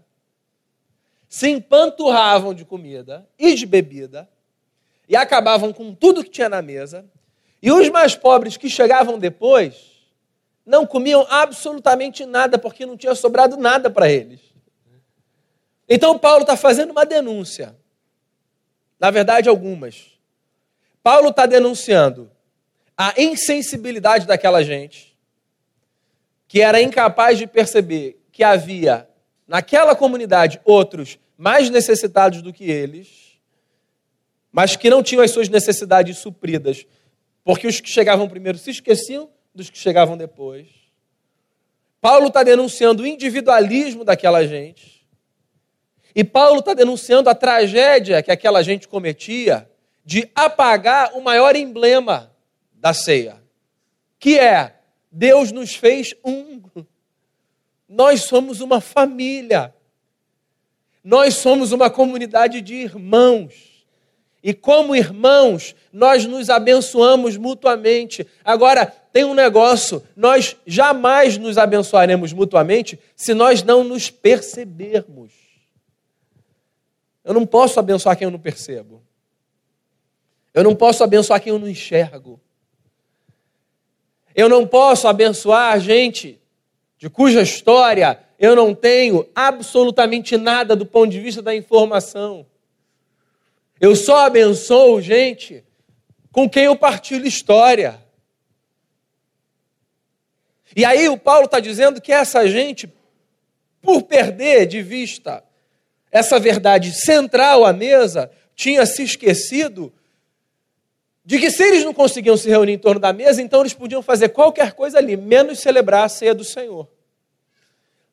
se 1.30 1.50
empanturravam 1.50 2.54
de 2.54 2.66
comida 2.66 3.26
e 3.40 3.56
de 3.56 3.66
bebida 3.66 4.30
e 5.08 5.16
acabavam 5.16 5.72
com 5.72 5.96
tudo 5.96 6.22
que 6.22 6.30
tinha 6.30 6.50
na 6.50 6.62
mesa. 6.62 7.06
E 7.62 7.72
os 7.72 7.90
mais 7.90 8.14
pobres 8.14 8.58
que 8.58 8.70
chegavam 8.70 9.18
depois 9.18 9.98
não 10.66 10.86
comiam 10.86 11.26
absolutamente 11.30 12.26
nada 12.26 12.60
porque 12.60 12.86
não 12.86 12.98
tinha 12.98 13.16
sobrado 13.16 13.56
nada 13.56 13.90
para 13.90 14.12
eles. 14.12 14.42
Então 15.88 16.20
Paulo 16.20 16.42
está 16.42 16.58
fazendo 16.58 16.92
uma 16.92 17.06
denúncia. 17.06 17.74
Na 19.00 19.10
verdade, 19.12 19.48
algumas. 19.48 20.12
Paulo 21.02 21.30
está 21.30 21.46
denunciando 21.46 22.30
a 22.98 23.14
insensibilidade 23.16 24.26
daquela 24.26 24.64
gente, 24.64 25.16
que 26.48 26.62
era 26.62 26.82
incapaz 26.82 27.38
de 27.38 27.46
perceber 27.46 28.20
que 28.32 28.44
havia 28.44 29.08
naquela 29.48 29.96
comunidade 29.96 30.60
outros 30.66 31.20
mais 31.38 31.70
necessitados 31.70 32.42
do 32.42 32.52
que 32.52 32.72
eles, 32.72 33.40
mas 34.52 34.76
que 34.76 34.90
não 34.90 35.04
tinham 35.04 35.24
as 35.24 35.30
suas 35.30 35.48
necessidades 35.48 36.18
supridas, 36.18 36.86
porque 37.44 37.68
os 37.68 37.80
que 37.80 37.90
chegavam 37.90 38.28
primeiro 38.28 38.58
se 38.58 38.72
esqueciam 38.72 39.30
dos 39.54 39.70
que 39.70 39.78
chegavam 39.78 40.18
depois. 40.18 40.68
Paulo 42.02 42.28
está 42.28 42.42
denunciando 42.42 43.04
o 43.04 43.08
individualismo 43.08 44.04
daquela 44.04 44.46
gente. 44.48 45.08
E 46.16 46.24
Paulo 46.24 46.60
está 46.60 46.74
denunciando 46.74 47.30
a 47.30 47.36
tragédia 47.36 48.24
que 48.24 48.32
aquela 48.32 48.64
gente 48.64 48.88
cometia 48.88 49.70
de 50.04 50.30
apagar 50.34 51.16
o 51.16 51.22
maior 51.22 51.56
emblema 51.56 52.32
da 52.88 52.94
ceia, 52.94 53.42
que 54.18 54.40
é 54.40 54.76
Deus 55.12 55.52
nos 55.52 55.76
fez 55.76 56.16
um. 56.24 56.62
Nós 57.88 58.22
somos 58.22 58.62
uma 58.62 58.80
família. 58.80 59.74
Nós 61.04 61.36
somos 61.36 61.74
uma 61.74 61.90
comunidade 61.90 62.62
de 62.62 62.76
irmãos. 62.76 63.86
E 64.42 64.54
como 64.54 64.96
irmãos, 64.96 65.76
nós 65.92 66.26
nos 66.26 66.50
abençoamos 66.50 67.36
mutuamente. 67.36 68.26
Agora, 68.44 68.86
tem 68.86 69.26
um 69.26 69.34
negócio: 69.34 70.02
nós 70.16 70.56
jamais 70.66 71.38
nos 71.38 71.58
abençoaremos 71.58 72.32
mutuamente 72.32 72.98
se 73.18 73.34
nós 73.34 73.64
não 73.64 73.84
nos 73.84 74.10
percebermos. 74.10 75.34
Eu 77.22 77.34
não 77.34 77.46
posso 77.46 77.80
abençoar 77.80 78.16
quem 78.16 78.26
eu 78.26 78.32
não 78.32 78.40
percebo. 78.40 79.04
Eu 80.54 80.64
não 80.64 80.74
posso 80.74 81.04
abençoar 81.04 81.42
quem 81.42 81.52
eu 81.52 81.60
não 81.60 81.68
enxergo. 81.68 82.40
Eu 84.38 84.48
não 84.48 84.68
posso 84.68 85.08
abençoar 85.08 85.80
gente 85.80 86.40
de 87.00 87.10
cuja 87.10 87.42
história 87.42 88.20
eu 88.38 88.56
não 88.56 88.76
tenho 88.76 89.28
absolutamente 89.34 90.38
nada 90.38 90.76
do 90.76 90.86
ponto 90.86 91.10
de 91.10 91.20
vista 91.20 91.42
da 91.42 91.56
informação. 91.56 92.46
Eu 93.82 93.96
só 93.96 94.28
abençoo 94.28 95.02
gente 95.02 95.64
com 96.32 96.48
quem 96.48 96.66
eu 96.66 96.76
partilho 96.76 97.26
história. 97.26 98.00
E 100.76 100.86
aí 100.86 101.10
o 101.10 101.18
Paulo 101.18 101.46
está 101.46 101.60
dizendo 101.60 102.00
que 102.00 102.12
essa 102.12 102.48
gente, 102.48 102.88
por 103.82 104.04
perder 104.04 104.68
de 104.68 104.84
vista 104.84 105.44
essa 106.12 106.40
verdade 106.40 106.94
central 106.94 107.66
à 107.66 107.74
mesa, 107.74 108.30
tinha 108.56 108.86
se 108.86 109.02
esquecido 109.02 109.92
de 111.28 111.40
que 111.40 111.52
se 111.52 111.62
eles 111.62 111.84
não 111.84 111.94
conseguiam 111.94 112.38
se 112.38 112.48
reunir 112.48 112.72
em 112.72 112.78
torno 112.78 113.02
da 113.02 113.12
mesa, 113.12 113.42
então 113.42 113.60
eles 113.60 113.74
podiam 113.74 114.02
fazer 114.02 114.30
qualquer 114.30 114.72
coisa 114.72 114.98
ali, 114.98 115.18
menos 115.18 115.60
celebrar 115.60 116.06
a 116.06 116.10
ceia 116.10 116.34
do 116.34 116.46
Senhor. 116.46 116.88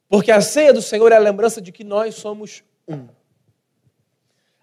Porque 0.09 0.33
a 0.33 0.41
ceia 0.41 0.73
do 0.73 0.83
Senhor 0.83 1.13
é 1.13 1.15
a 1.15 1.21
lembrança 1.21 1.61
de 1.61 1.71
que 1.71 1.85
nós 1.85 2.17
somos 2.17 2.65
um. 2.89 3.07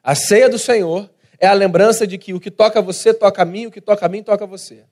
A 0.03 0.15
ceia 0.15 0.49
do 0.49 0.59
Senhor 0.59 1.09
é 1.39 1.47
a 1.47 1.53
lembrança 1.53 2.05
de 2.05 2.17
que 2.17 2.33
o 2.33 2.41
que 2.41 2.51
toca 2.51 2.81
você 2.81 3.13
toca 3.13 3.41
a 3.41 3.45
mim, 3.45 3.67
o 3.67 3.71
que 3.71 3.79
toca 3.79 4.05
a 4.05 4.09
mim 4.09 4.21
toca 4.21 4.43
a 4.43 4.47
você. 4.47 4.83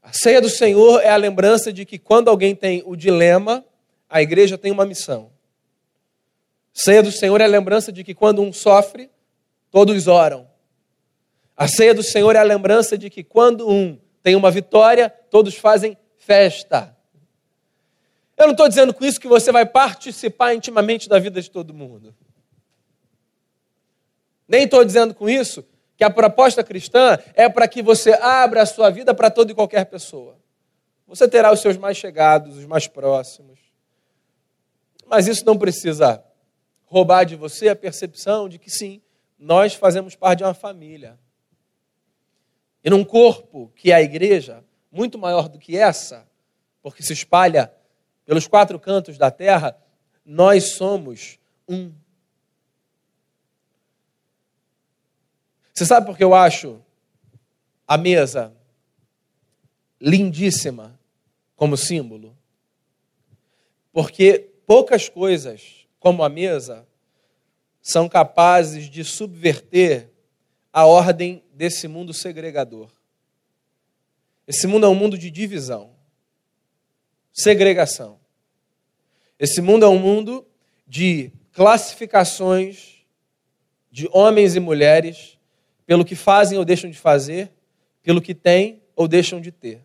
A 0.00 0.12
ceia 0.12 0.40
do 0.40 0.48
Senhor 0.48 1.00
é 1.00 1.08
a 1.08 1.16
lembrança 1.16 1.72
de 1.72 1.84
que 1.84 1.98
quando 1.98 2.28
alguém 2.28 2.54
tem 2.54 2.80
o 2.86 2.94
dilema, 2.94 3.64
a 4.08 4.22
igreja 4.22 4.56
tem 4.56 4.70
uma 4.70 4.86
missão. 4.86 5.32
Ceia 6.72 7.02
do 7.02 7.10
Senhor 7.10 7.40
é 7.40 7.44
a 7.44 7.48
lembrança 7.48 7.90
de 7.90 8.04
que 8.04 8.14
quando 8.14 8.40
um 8.40 8.52
sofre, 8.52 9.10
todos 9.68 10.06
oram. 10.06 10.53
A 11.56 11.68
ceia 11.68 11.94
do 11.94 12.02
Senhor 12.02 12.34
é 12.34 12.38
a 12.38 12.42
lembrança 12.42 12.98
de 12.98 13.08
que 13.08 13.22
quando 13.22 13.68
um 13.68 13.98
tem 14.22 14.34
uma 14.34 14.50
vitória, 14.50 15.10
todos 15.30 15.54
fazem 15.54 15.96
festa. 16.16 16.96
Eu 18.36 18.46
não 18.46 18.52
estou 18.52 18.68
dizendo 18.68 18.92
com 18.92 19.04
isso 19.04 19.20
que 19.20 19.28
você 19.28 19.52
vai 19.52 19.66
participar 19.66 20.54
intimamente 20.54 21.08
da 21.08 21.18
vida 21.18 21.40
de 21.40 21.50
todo 21.50 21.74
mundo. 21.74 22.14
Nem 24.48 24.64
estou 24.64 24.84
dizendo 24.84 25.14
com 25.14 25.28
isso 25.28 25.64
que 25.96 26.02
a 26.02 26.10
proposta 26.10 26.64
cristã 26.64 27.18
é 27.34 27.48
para 27.48 27.68
que 27.68 27.82
você 27.82 28.12
abra 28.14 28.62
a 28.62 28.66
sua 28.66 28.90
vida 28.90 29.14
para 29.14 29.30
toda 29.30 29.52
e 29.52 29.54
qualquer 29.54 29.84
pessoa. 29.86 30.36
Você 31.06 31.28
terá 31.28 31.52
os 31.52 31.60
seus 31.60 31.76
mais 31.76 31.96
chegados, 31.96 32.56
os 32.56 32.66
mais 32.66 32.88
próximos. 32.88 33.60
Mas 35.06 35.28
isso 35.28 35.44
não 35.44 35.56
precisa 35.56 36.24
roubar 36.86 37.24
de 37.24 37.36
você 37.36 37.68
a 37.68 37.76
percepção 37.76 38.48
de 38.48 38.58
que 38.58 38.70
sim, 38.70 39.02
nós 39.38 39.74
fazemos 39.74 40.14
parte 40.14 40.38
de 40.38 40.44
uma 40.44 40.54
família. 40.54 41.18
E 42.84 42.90
num 42.90 43.02
corpo 43.02 43.72
que 43.74 43.90
é 43.90 43.94
a 43.94 44.02
igreja, 44.02 44.62
muito 44.92 45.18
maior 45.18 45.48
do 45.48 45.58
que 45.58 45.74
essa, 45.74 46.28
porque 46.82 47.02
se 47.02 47.14
espalha 47.14 47.72
pelos 48.26 48.46
quatro 48.46 48.78
cantos 48.78 49.16
da 49.16 49.30
terra, 49.30 49.74
nós 50.24 50.74
somos 50.74 51.38
um. 51.66 51.90
Você 55.72 55.86
sabe 55.86 56.06
por 56.06 56.16
que 56.16 56.22
eu 56.22 56.34
acho 56.34 56.80
a 57.88 57.96
mesa 57.96 58.54
lindíssima 59.98 60.98
como 61.56 61.76
símbolo? 61.76 62.36
Porque 63.92 64.50
poucas 64.66 65.08
coisas, 65.08 65.86
como 65.98 66.22
a 66.22 66.28
mesa, 66.28 66.86
são 67.80 68.08
capazes 68.08 68.90
de 68.90 69.02
subverter 69.04 70.13
a 70.74 70.84
ordem 70.86 71.40
desse 71.54 71.86
mundo 71.86 72.12
segregador. 72.12 72.90
Esse 74.44 74.66
mundo 74.66 74.84
é 74.84 74.88
um 74.88 74.94
mundo 74.94 75.16
de 75.16 75.30
divisão, 75.30 75.92
segregação. 77.32 78.18
Esse 79.38 79.62
mundo 79.62 79.84
é 79.84 79.88
um 79.88 80.00
mundo 80.00 80.44
de 80.84 81.30
classificações 81.52 83.04
de 83.88 84.08
homens 84.10 84.56
e 84.56 84.60
mulheres 84.60 85.38
pelo 85.86 86.04
que 86.04 86.16
fazem 86.16 86.58
ou 86.58 86.64
deixam 86.64 86.90
de 86.90 86.98
fazer, 86.98 87.52
pelo 88.02 88.20
que 88.20 88.34
têm 88.34 88.82
ou 88.96 89.06
deixam 89.06 89.40
de 89.40 89.52
ter. 89.52 89.80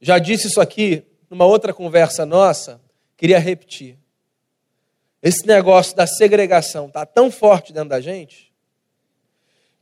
Já 0.00 0.20
disse 0.20 0.46
isso 0.46 0.60
aqui 0.60 1.02
numa 1.28 1.44
outra 1.44 1.74
conversa 1.74 2.24
nossa, 2.24 2.80
queria 3.16 3.40
repetir. 3.40 3.98
Esse 5.20 5.44
negócio 5.44 5.96
da 5.96 6.06
segregação 6.06 6.86
está 6.86 7.04
tão 7.04 7.32
forte 7.32 7.72
dentro 7.72 7.88
da 7.88 8.00
gente 8.00 8.49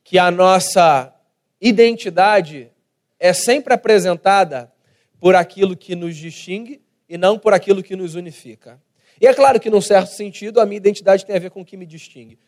que 0.08 0.18
a 0.18 0.30
nossa 0.30 1.14
identidade 1.60 2.72
é 3.20 3.34
sempre 3.34 3.74
apresentada 3.74 4.72
por 5.20 5.34
aquilo 5.34 5.76
que 5.76 5.94
nos 5.94 6.16
distingue 6.16 6.80
e 7.06 7.18
não 7.18 7.38
por 7.38 7.52
aquilo 7.52 7.82
que 7.82 7.94
nos 7.94 8.14
unifica. 8.14 8.80
E 9.20 9.26
é 9.26 9.34
claro 9.34 9.60
que, 9.60 9.68
num 9.68 9.82
certo 9.82 10.08
sentido, 10.08 10.62
a 10.62 10.64
minha 10.64 10.78
identidade 10.78 11.26
tem 11.26 11.36
a 11.36 11.38
ver 11.38 11.50
com 11.50 11.60
o 11.60 11.64
que 11.64 11.76
me 11.76 11.84
distingue. 11.84 12.38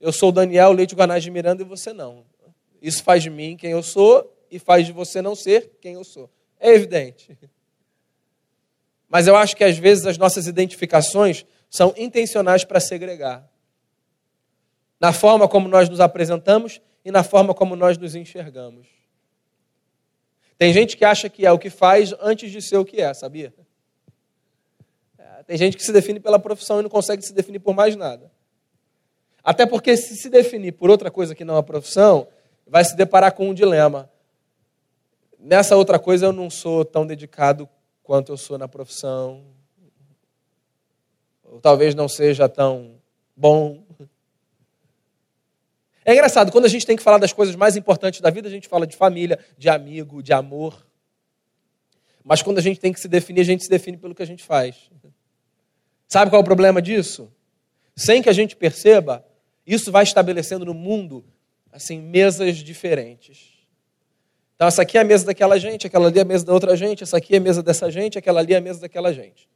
Eu 0.00 0.10
sou 0.10 0.32
Daniel 0.32 0.72
Leite 0.72 0.94
Guanás 0.94 1.22
de 1.22 1.30
Miranda 1.30 1.62
e 1.62 1.66
você 1.66 1.92
não. 1.92 2.24
Isso 2.80 3.04
faz 3.04 3.22
de 3.22 3.28
mim 3.28 3.58
quem 3.58 3.72
eu 3.72 3.82
sou 3.82 4.34
e 4.50 4.58
faz 4.58 4.86
de 4.86 4.92
você 4.92 5.20
não 5.20 5.34
ser 5.34 5.72
quem 5.82 5.92
eu 5.92 6.04
sou. 6.04 6.30
É 6.58 6.70
evidente. 6.70 7.38
Mas 9.06 9.26
eu 9.26 9.36
acho 9.36 9.54
que 9.54 9.64
às 9.64 9.76
vezes 9.76 10.06
as 10.06 10.16
nossas 10.16 10.46
identificações 10.46 11.44
são 11.68 11.92
intencionais 11.94 12.64
para 12.64 12.80
segregar. 12.80 13.46
Na 15.00 15.12
forma 15.12 15.46
como 15.48 15.68
nós 15.68 15.88
nos 15.88 16.00
apresentamos 16.00 16.80
e 17.04 17.10
na 17.10 17.22
forma 17.22 17.54
como 17.54 17.76
nós 17.76 17.98
nos 17.98 18.14
enxergamos. 18.14 18.86
Tem 20.58 20.72
gente 20.72 20.96
que 20.96 21.04
acha 21.04 21.28
que 21.28 21.44
é 21.44 21.52
o 21.52 21.58
que 21.58 21.68
faz 21.68 22.14
antes 22.20 22.50
de 22.50 22.62
ser 22.62 22.78
o 22.78 22.84
que 22.84 23.00
é, 23.00 23.12
sabia? 23.12 23.52
É, 25.18 25.42
tem 25.42 25.56
gente 25.56 25.76
que 25.76 25.82
se 25.82 25.92
define 25.92 26.18
pela 26.18 26.38
profissão 26.38 26.80
e 26.80 26.82
não 26.82 26.88
consegue 26.88 27.22
se 27.22 27.32
definir 27.32 27.58
por 27.58 27.74
mais 27.74 27.94
nada. 27.94 28.30
Até 29.44 29.64
porque, 29.64 29.96
se 29.96 30.16
se 30.16 30.28
definir 30.28 30.72
por 30.72 30.90
outra 30.90 31.08
coisa 31.08 31.32
que 31.32 31.44
não 31.44 31.56
a 31.56 31.62
profissão, 31.62 32.26
vai 32.66 32.84
se 32.84 32.96
deparar 32.96 33.32
com 33.32 33.48
um 33.48 33.54
dilema. 33.54 34.10
Nessa 35.38 35.76
outra 35.76 36.00
coisa 36.00 36.26
eu 36.26 36.32
não 36.32 36.50
sou 36.50 36.84
tão 36.84 37.06
dedicado 37.06 37.68
quanto 38.02 38.32
eu 38.32 38.36
sou 38.36 38.58
na 38.58 38.66
profissão. 38.66 39.44
Ou 41.44 41.60
talvez 41.60 41.94
não 41.94 42.08
seja 42.08 42.48
tão 42.48 42.96
bom. 43.36 43.84
É 46.08 46.12
engraçado, 46.12 46.52
quando 46.52 46.66
a 46.66 46.68
gente 46.68 46.86
tem 46.86 46.96
que 46.96 47.02
falar 47.02 47.18
das 47.18 47.32
coisas 47.32 47.56
mais 47.56 47.76
importantes 47.76 48.20
da 48.20 48.30
vida, 48.30 48.46
a 48.46 48.50
gente 48.50 48.68
fala 48.68 48.86
de 48.86 48.94
família, 48.96 49.40
de 49.58 49.68
amigo, 49.68 50.22
de 50.22 50.32
amor. 50.32 50.86
Mas 52.22 52.42
quando 52.42 52.58
a 52.58 52.62
gente 52.62 52.78
tem 52.78 52.92
que 52.92 53.00
se 53.00 53.08
definir, 53.08 53.40
a 53.40 53.44
gente 53.44 53.64
se 53.64 53.68
define 53.68 53.96
pelo 53.96 54.14
que 54.14 54.22
a 54.22 54.26
gente 54.26 54.44
faz. 54.44 54.88
Sabe 56.06 56.30
qual 56.30 56.38
é 56.38 56.42
o 56.42 56.44
problema 56.44 56.80
disso? 56.80 57.28
Sem 57.96 58.22
que 58.22 58.28
a 58.28 58.32
gente 58.32 58.54
perceba, 58.54 59.26
isso 59.66 59.90
vai 59.90 60.04
estabelecendo 60.04 60.64
no 60.64 60.72
mundo 60.72 61.24
assim 61.72 62.00
mesas 62.00 62.58
diferentes. 62.58 63.56
Então, 64.54 64.68
essa 64.68 64.82
aqui 64.82 64.96
é 64.96 65.00
a 65.00 65.04
mesa 65.04 65.26
daquela 65.26 65.58
gente, 65.58 65.88
aquela 65.88 66.06
ali 66.06 66.20
é 66.20 66.22
a 66.22 66.24
mesa 66.24 66.46
da 66.46 66.52
outra 66.52 66.76
gente, 66.76 67.02
essa 67.02 67.16
aqui 67.16 67.34
é 67.34 67.38
a 67.38 67.40
mesa 67.40 67.64
dessa 67.64 67.90
gente, 67.90 68.16
aquela 68.16 68.38
ali 68.38 68.54
é 68.54 68.58
a 68.58 68.60
mesa 68.60 68.80
daquela 68.80 69.12
gente. 69.12 69.48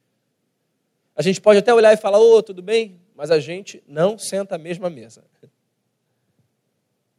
A 1.15 1.23
gente 1.23 1.41
pode 1.41 1.61
até 1.61 1.73
olhar 1.73 1.93
e 1.93 1.97
falar, 1.97 2.19
ô, 2.19 2.39
oh, 2.39 2.43
tudo 2.43 2.61
bem, 2.61 3.01
mas 3.15 3.31
a 3.31 3.39
gente 3.39 3.81
não 3.87 4.19
senta 4.19 4.57
à 4.57 4.59
mesma 4.59 4.91
mesa. 4.91 5.23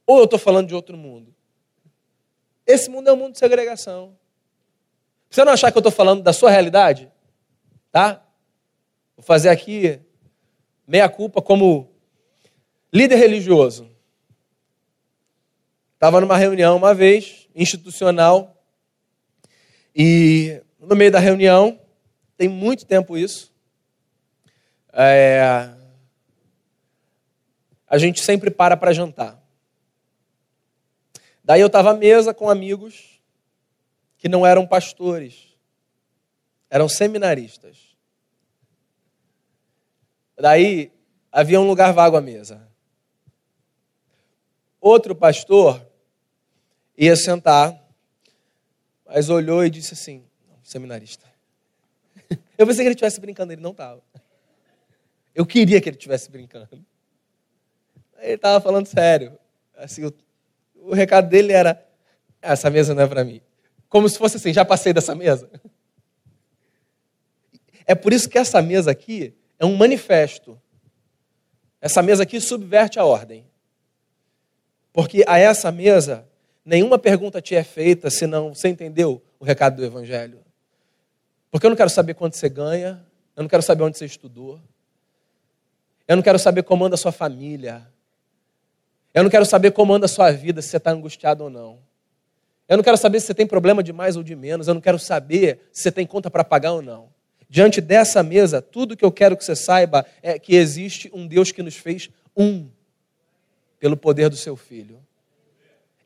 Ou 0.05 0.19
eu 0.19 0.25
estou 0.25 0.39
falando 0.39 0.67
de 0.67 0.75
outro 0.75 0.97
mundo. 0.97 1.33
Esse 2.65 2.89
mundo 2.89 3.09
é 3.09 3.13
um 3.13 3.17
mundo 3.17 3.33
de 3.33 3.39
segregação. 3.39 4.17
Você 5.29 5.43
não 5.45 5.53
achar 5.53 5.71
que 5.71 5.77
eu 5.77 5.81
estou 5.81 5.91
falando 5.91 6.21
da 6.21 6.33
sua 6.33 6.49
realidade? 6.49 7.11
Tá? 7.91 8.23
Vou 9.15 9.23
fazer 9.23 9.49
aqui 9.49 9.99
meia 10.85 11.07
culpa 11.07 11.41
como 11.41 11.89
líder 12.91 13.15
religioso. 13.15 13.89
Estava 15.93 16.19
numa 16.19 16.37
reunião 16.37 16.75
uma 16.75 16.93
vez, 16.93 17.47
institucional, 17.55 18.61
e 19.95 20.61
no 20.79 20.95
meio 20.95 21.11
da 21.11 21.19
reunião, 21.19 21.79
tem 22.37 22.49
muito 22.49 22.85
tempo 22.85 23.17
isso, 23.17 23.53
é, 24.91 25.69
a 27.87 27.97
gente 27.97 28.21
sempre 28.21 28.49
para 28.49 28.75
para 28.75 28.93
jantar. 28.93 29.40
Daí 31.43 31.61
eu 31.61 31.67
estava 31.67 31.91
à 31.91 31.93
mesa 31.93 32.33
com 32.33 32.49
amigos 32.49 33.21
que 34.17 34.29
não 34.29 34.45
eram 34.45 34.67
pastores, 34.67 35.57
eram 36.69 36.87
seminaristas. 36.87 37.95
Daí 40.37 40.91
havia 41.31 41.59
um 41.59 41.67
lugar 41.67 41.93
vago 41.93 42.17
à 42.17 42.21
mesa. 42.21 42.67
Outro 44.79 45.15
pastor 45.15 45.85
ia 46.97 47.15
sentar, 47.15 47.79
mas 49.05 49.29
olhou 49.29 49.65
e 49.65 49.69
disse 49.69 49.93
assim: 49.93 50.23
seminarista. 50.63 51.25
Eu 52.57 52.65
pensei 52.67 52.83
que 52.83 52.87
ele 52.87 52.93
estivesse 52.93 53.19
brincando, 53.19 53.53
ele 53.53 53.61
não 53.61 53.71
estava. 53.71 54.01
Eu 55.33 55.45
queria 55.45 55.81
que 55.81 55.89
ele 55.89 55.97
estivesse 55.97 56.29
brincando. 56.29 56.85
Ele 58.19 58.33
estava 58.33 58.61
falando 58.61 58.85
sério. 58.85 59.37
Assim, 59.75 60.03
o, 60.81 60.93
recado 60.93 61.29
dele 61.29 61.53
era: 61.53 61.83
essa 62.41 62.69
mesa 62.69 62.93
não 62.93 63.03
é 63.03 63.07
para 63.07 63.23
mim. 63.23 63.41
Como 63.87 64.07
se 64.09 64.17
fosse 64.17 64.37
assim: 64.37 64.53
já 64.53 64.65
passei 64.65 64.93
dessa 64.93 65.15
mesa. 65.15 65.49
É 67.85 67.95
por 67.95 68.13
isso 68.13 68.29
que 68.29 68.37
essa 68.37 68.61
mesa 68.61 68.91
aqui 68.91 69.33
é 69.59 69.65
um 69.65 69.75
manifesto. 69.75 70.59
Essa 71.81 72.01
mesa 72.01 72.23
aqui 72.23 72.39
subverte 72.39 72.99
a 72.99 73.05
ordem. 73.05 73.45
Porque 74.93 75.23
a 75.27 75.37
essa 75.37 75.71
mesa 75.71 76.27
nenhuma 76.63 76.97
pergunta 76.97 77.41
te 77.41 77.55
é 77.55 77.63
feita 77.63 78.09
senão 78.09 78.53
você 78.53 78.69
entendeu 78.69 79.21
o 79.39 79.45
recado 79.45 79.77
do 79.77 79.85
Evangelho. 79.85 80.39
Porque 81.49 81.65
eu 81.65 81.69
não 81.69 81.77
quero 81.77 81.89
saber 81.89 82.13
quanto 82.13 82.37
você 82.37 82.47
ganha, 82.47 83.05
eu 83.35 83.43
não 83.43 83.49
quero 83.49 83.63
saber 83.63 83.83
onde 83.83 83.97
você 83.97 84.05
estudou, 84.05 84.59
eu 86.07 86.15
não 86.15 86.23
quero 86.23 86.39
saber 86.39 86.63
como 86.63 86.85
anda 86.85 86.95
a 86.95 86.97
sua 86.97 87.11
família, 87.11 87.87
eu 89.13 89.23
não 89.23 89.29
quero 89.29 89.45
saber 89.45 89.71
como 89.71 89.93
anda 89.93 90.05
a 90.05 90.09
sua 90.09 90.31
vida, 90.31 90.61
se 90.61 90.69
você 90.69 90.77
está 90.77 90.91
angustiado 90.91 91.43
ou 91.43 91.49
não. 91.49 91.79
Eu 92.67 92.77
não 92.77 92.83
quero 92.83 92.97
saber 92.97 93.19
se 93.19 93.27
você 93.27 93.33
tem 93.33 93.45
problema 93.45 93.83
de 93.83 93.91
mais 93.91 94.15
ou 94.15 94.23
de 94.23 94.35
menos, 94.35 94.67
eu 94.67 94.73
não 94.73 94.81
quero 94.81 94.97
saber 94.97 95.59
se 95.71 95.83
você 95.83 95.91
tem 95.91 96.07
conta 96.07 96.31
para 96.31 96.43
pagar 96.43 96.71
ou 96.71 96.81
não. 96.81 97.09
Diante 97.49 97.81
dessa 97.81 98.23
mesa, 98.23 98.61
tudo 98.61 98.95
que 98.95 99.03
eu 99.03 99.11
quero 99.11 99.35
que 99.35 99.43
você 99.43 99.57
saiba 99.57 100.05
é 100.23 100.39
que 100.39 100.55
existe 100.55 101.11
um 101.13 101.27
Deus 101.27 101.51
que 101.51 101.61
nos 101.61 101.75
fez 101.75 102.09
um, 102.35 102.69
pelo 103.77 103.97
poder 103.97 104.29
do 104.29 104.37
seu 104.37 104.55
Filho. 104.55 104.99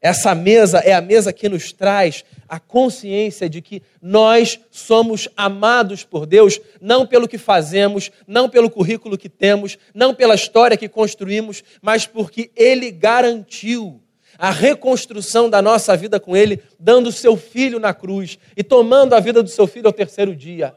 Essa 0.05 0.35
mesa 0.35 0.81
é 0.81 0.93
a 0.93 1.01
mesa 1.01 1.33
que 1.33 1.49
nos 1.49 1.73
traz 1.73 2.23
a 2.47 2.59
consciência 2.59 3.49
de 3.49 3.59
que 3.59 3.81
nós 3.99 4.59
somos 4.69 5.27
amados 5.35 6.03
por 6.03 6.27
Deus, 6.27 6.61
não 6.79 7.07
pelo 7.07 7.27
que 7.27 7.39
fazemos, 7.39 8.11
não 8.27 8.47
pelo 8.47 8.69
currículo 8.69 9.17
que 9.17 9.27
temos, 9.27 9.79
não 9.95 10.13
pela 10.13 10.35
história 10.35 10.77
que 10.77 10.87
construímos, 10.87 11.63
mas 11.81 12.05
porque 12.05 12.51
Ele 12.55 12.91
garantiu 12.91 13.99
a 14.37 14.51
reconstrução 14.51 15.49
da 15.49 15.59
nossa 15.59 15.97
vida 15.97 16.19
com 16.19 16.37
Ele, 16.37 16.61
dando 16.79 17.07
o 17.07 17.11
seu 17.11 17.35
filho 17.35 17.79
na 17.79 17.91
cruz 17.91 18.37
e 18.55 18.63
tomando 18.63 19.15
a 19.15 19.19
vida 19.19 19.41
do 19.41 19.49
seu 19.49 19.65
filho 19.65 19.87
ao 19.87 19.91
terceiro 19.91 20.35
dia. 20.35 20.75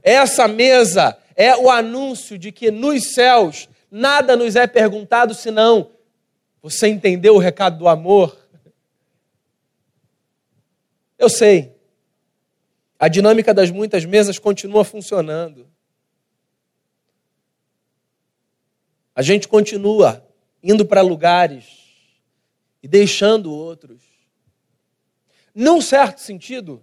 Essa 0.00 0.46
mesa 0.46 1.18
é 1.34 1.56
o 1.56 1.68
anúncio 1.68 2.38
de 2.38 2.52
que 2.52 2.70
nos 2.70 3.14
céus 3.14 3.68
nada 3.90 4.36
nos 4.36 4.54
é 4.54 4.68
perguntado 4.68 5.34
senão 5.34 5.90
você 6.62 6.86
entendeu 6.86 7.34
o 7.34 7.38
recado 7.38 7.76
do 7.76 7.88
amor? 7.88 8.38
Eu 11.18 11.28
sei. 11.28 11.74
A 12.96 13.08
dinâmica 13.08 13.52
das 13.52 13.68
muitas 13.68 14.04
mesas 14.04 14.38
continua 14.38 14.84
funcionando. 14.84 15.68
A 19.12 19.22
gente 19.22 19.48
continua 19.48 20.24
indo 20.62 20.86
para 20.86 21.02
lugares 21.02 21.82
e 22.80 22.86
deixando 22.86 23.52
outros. 23.52 24.00
Num 25.52 25.80
certo 25.80 26.20
sentido, 26.20 26.82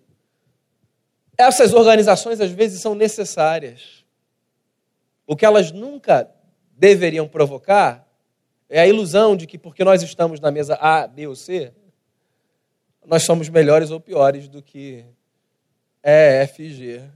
essas 1.37 1.73
organizações 1.73 2.41
às 2.41 2.51
vezes 2.51 2.81
são 2.81 2.93
necessárias. 2.93 4.05
O 5.25 5.37
que 5.37 5.45
elas 5.45 5.71
nunca 5.71 6.29
deveriam 6.77 7.27
provocar 7.29 8.08
é 8.69 8.79
a 8.79 8.87
ilusão 8.87 9.35
de 9.35 9.47
que 9.47 9.57
porque 9.57 9.83
nós 9.83 10.03
estamos 10.03 10.39
na 10.39 10.51
mesa 10.51 10.75
A, 10.75 11.07
B 11.07 11.25
ou 11.25 11.35
C, 11.35 11.73
nós 13.03 13.23
somos 13.23 13.49
melhores 13.49 13.89
ou 13.89 13.99
piores 13.99 14.47
do 14.47 14.61
que 14.61 15.03
E, 16.03 16.43
F 16.43 16.63
e 16.63 16.71
G. 16.71 17.09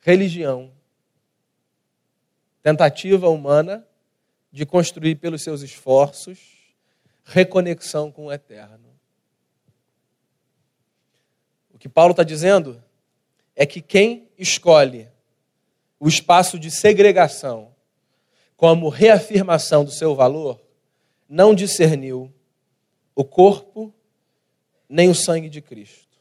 Religião. 0.00 0.72
Tentativa 2.62 3.28
humana 3.28 3.86
de 4.52 4.64
construir 4.64 5.16
pelos 5.16 5.42
seus 5.42 5.62
esforços 5.62 6.56
reconexão 7.24 8.10
com 8.10 8.26
o 8.26 8.32
eterno. 8.32 8.88
O 11.70 11.78
que 11.78 11.88
Paulo 11.88 12.12
está 12.12 12.22
dizendo 12.22 12.82
é 13.54 13.66
que 13.66 13.80
quem 13.80 14.28
escolhe 14.38 15.08
o 16.00 16.08
espaço 16.08 16.58
de 16.58 16.70
segregação 16.70 17.74
como 18.58 18.88
reafirmação 18.88 19.84
do 19.84 19.90
seu 19.92 20.16
valor, 20.16 20.60
não 21.28 21.54
discerniu 21.54 22.34
o 23.14 23.24
corpo 23.24 23.94
nem 24.88 25.08
o 25.08 25.14
sangue 25.14 25.48
de 25.48 25.62
Cristo. 25.62 26.18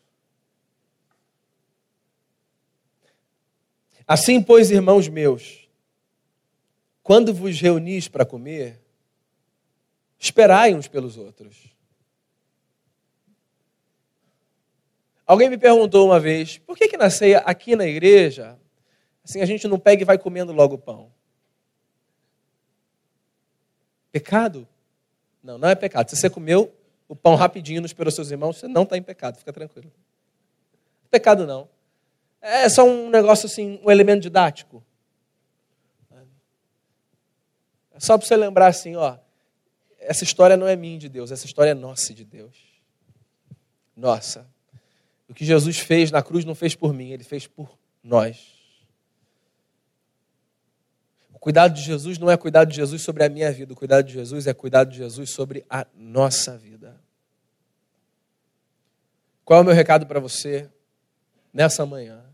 Assim, 4.07 4.39
pois, 4.39 4.69
irmãos 4.69 5.09
meus, 5.09 5.67
quando 7.01 7.33
vos 7.33 7.59
reunis 7.59 8.07
para 8.07 8.23
comer, 8.23 8.79
esperai 10.19 10.75
uns 10.75 10.87
pelos 10.87 11.17
outros. 11.17 11.75
Alguém 15.25 15.49
me 15.49 15.57
perguntou 15.57 16.05
uma 16.05 16.19
vez, 16.19 16.59
por 16.59 16.77
que 16.77 16.87
que 16.87 16.97
na 16.97 17.09
ceia 17.09 17.39
aqui 17.39 17.75
na 17.75 17.87
igreja, 17.87 18.59
assim 19.23 19.41
a 19.41 19.45
gente 19.47 19.67
não 19.67 19.79
pega 19.79 20.03
e 20.03 20.05
vai 20.05 20.19
comendo 20.19 20.53
logo 20.53 20.75
o 20.75 20.79
pão? 20.79 21.16
Pecado? 24.11 24.67
Não, 25.43 25.57
não 25.57 25.69
é 25.69 25.75
pecado. 25.75 26.09
Se 26.09 26.15
você 26.15 26.29
comeu 26.29 26.73
o 27.07 27.15
pão 27.15 27.35
rapidinho 27.35 27.81
nos 27.81 27.93
pelos 27.93 28.15
seus 28.15 28.31
irmãos, 28.31 28.57
você 28.57 28.67
não 28.67 28.83
está 28.83 28.97
em 28.97 29.03
pecado, 29.03 29.37
fica 29.37 29.53
tranquilo. 29.53 29.91
Pecado 31.09 31.47
não. 31.47 31.69
É 32.41 32.67
só 32.69 32.83
um 32.83 33.09
negócio 33.09 33.45
assim, 33.45 33.79
um 33.83 33.89
elemento 33.89 34.21
didático. 34.21 34.83
É 37.93 37.99
só 37.99 38.17
para 38.17 38.27
você 38.27 38.35
lembrar 38.35 38.67
assim, 38.67 38.95
ó, 38.95 39.17
essa 39.99 40.23
história 40.23 40.55
não 40.55 40.67
é 40.67 40.75
minha 40.75 40.99
de 40.99 41.09
Deus, 41.09 41.31
essa 41.31 41.45
história 41.45 41.71
é 41.71 41.73
nossa 41.73 42.13
de 42.13 42.23
Deus. 42.23 42.55
Nossa. 43.95 44.47
O 45.27 45.33
que 45.33 45.43
Jesus 45.43 45.79
fez 45.79 46.11
na 46.11 46.21
cruz 46.21 46.45
não 46.45 46.53
fez 46.53 46.75
por 46.75 46.93
mim, 46.93 47.11
ele 47.11 47.23
fez 47.23 47.47
por 47.47 47.77
nós. 48.03 48.56
O 51.37 51.39
cuidado 51.39 51.75
de 51.75 51.83
Jesus 51.83 52.17
não 52.17 52.31
é 52.31 52.35
cuidado 52.35 52.69
de 52.69 52.75
Jesus 52.75 53.03
sobre 53.03 53.23
a 53.23 53.29
minha 53.29 53.51
vida, 53.51 53.71
o 53.71 53.75
cuidado 53.75 54.07
de 54.07 54.13
Jesus 54.13 54.47
é 54.47 54.55
cuidado 54.55 54.89
de 54.89 54.97
Jesus 54.97 55.29
sobre 55.29 55.63
a 55.69 55.85
nossa 55.95 56.57
vida. 56.57 56.99
Qual 59.45 59.59
é 59.59 59.61
o 59.61 59.65
meu 59.65 59.75
recado 59.75 60.07
para 60.07 60.19
você 60.19 60.67
nessa 61.53 61.85
manhã? 61.85 62.25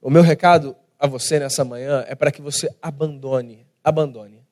O 0.00 0.08
meu 0.08 0.22
recado 0.22 0.76
a 0.96 1.08
você 1.08 1.40
nessa 1.40 1.64
manhã 1.64 2.04
é 2.06 2.14
para 2.14 2.30
que 2.30 2.40
você 2.40 2.72
abandone, 2.80 3.66
abandone 3.82 4.46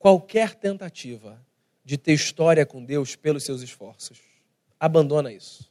qualquer 0.00 0.56
tentativa 0.56 1.40
de 1.84 1.96
ter 1.96 2.12
história 2.12 2.66
com 2.66 2.84
Deus 2.84 3.14
pelos 3.14 3.44
seus 3.44 3.62
esforços. 3.62 4.18
Abandona 4.80 5.32
isso. 5.32 5.70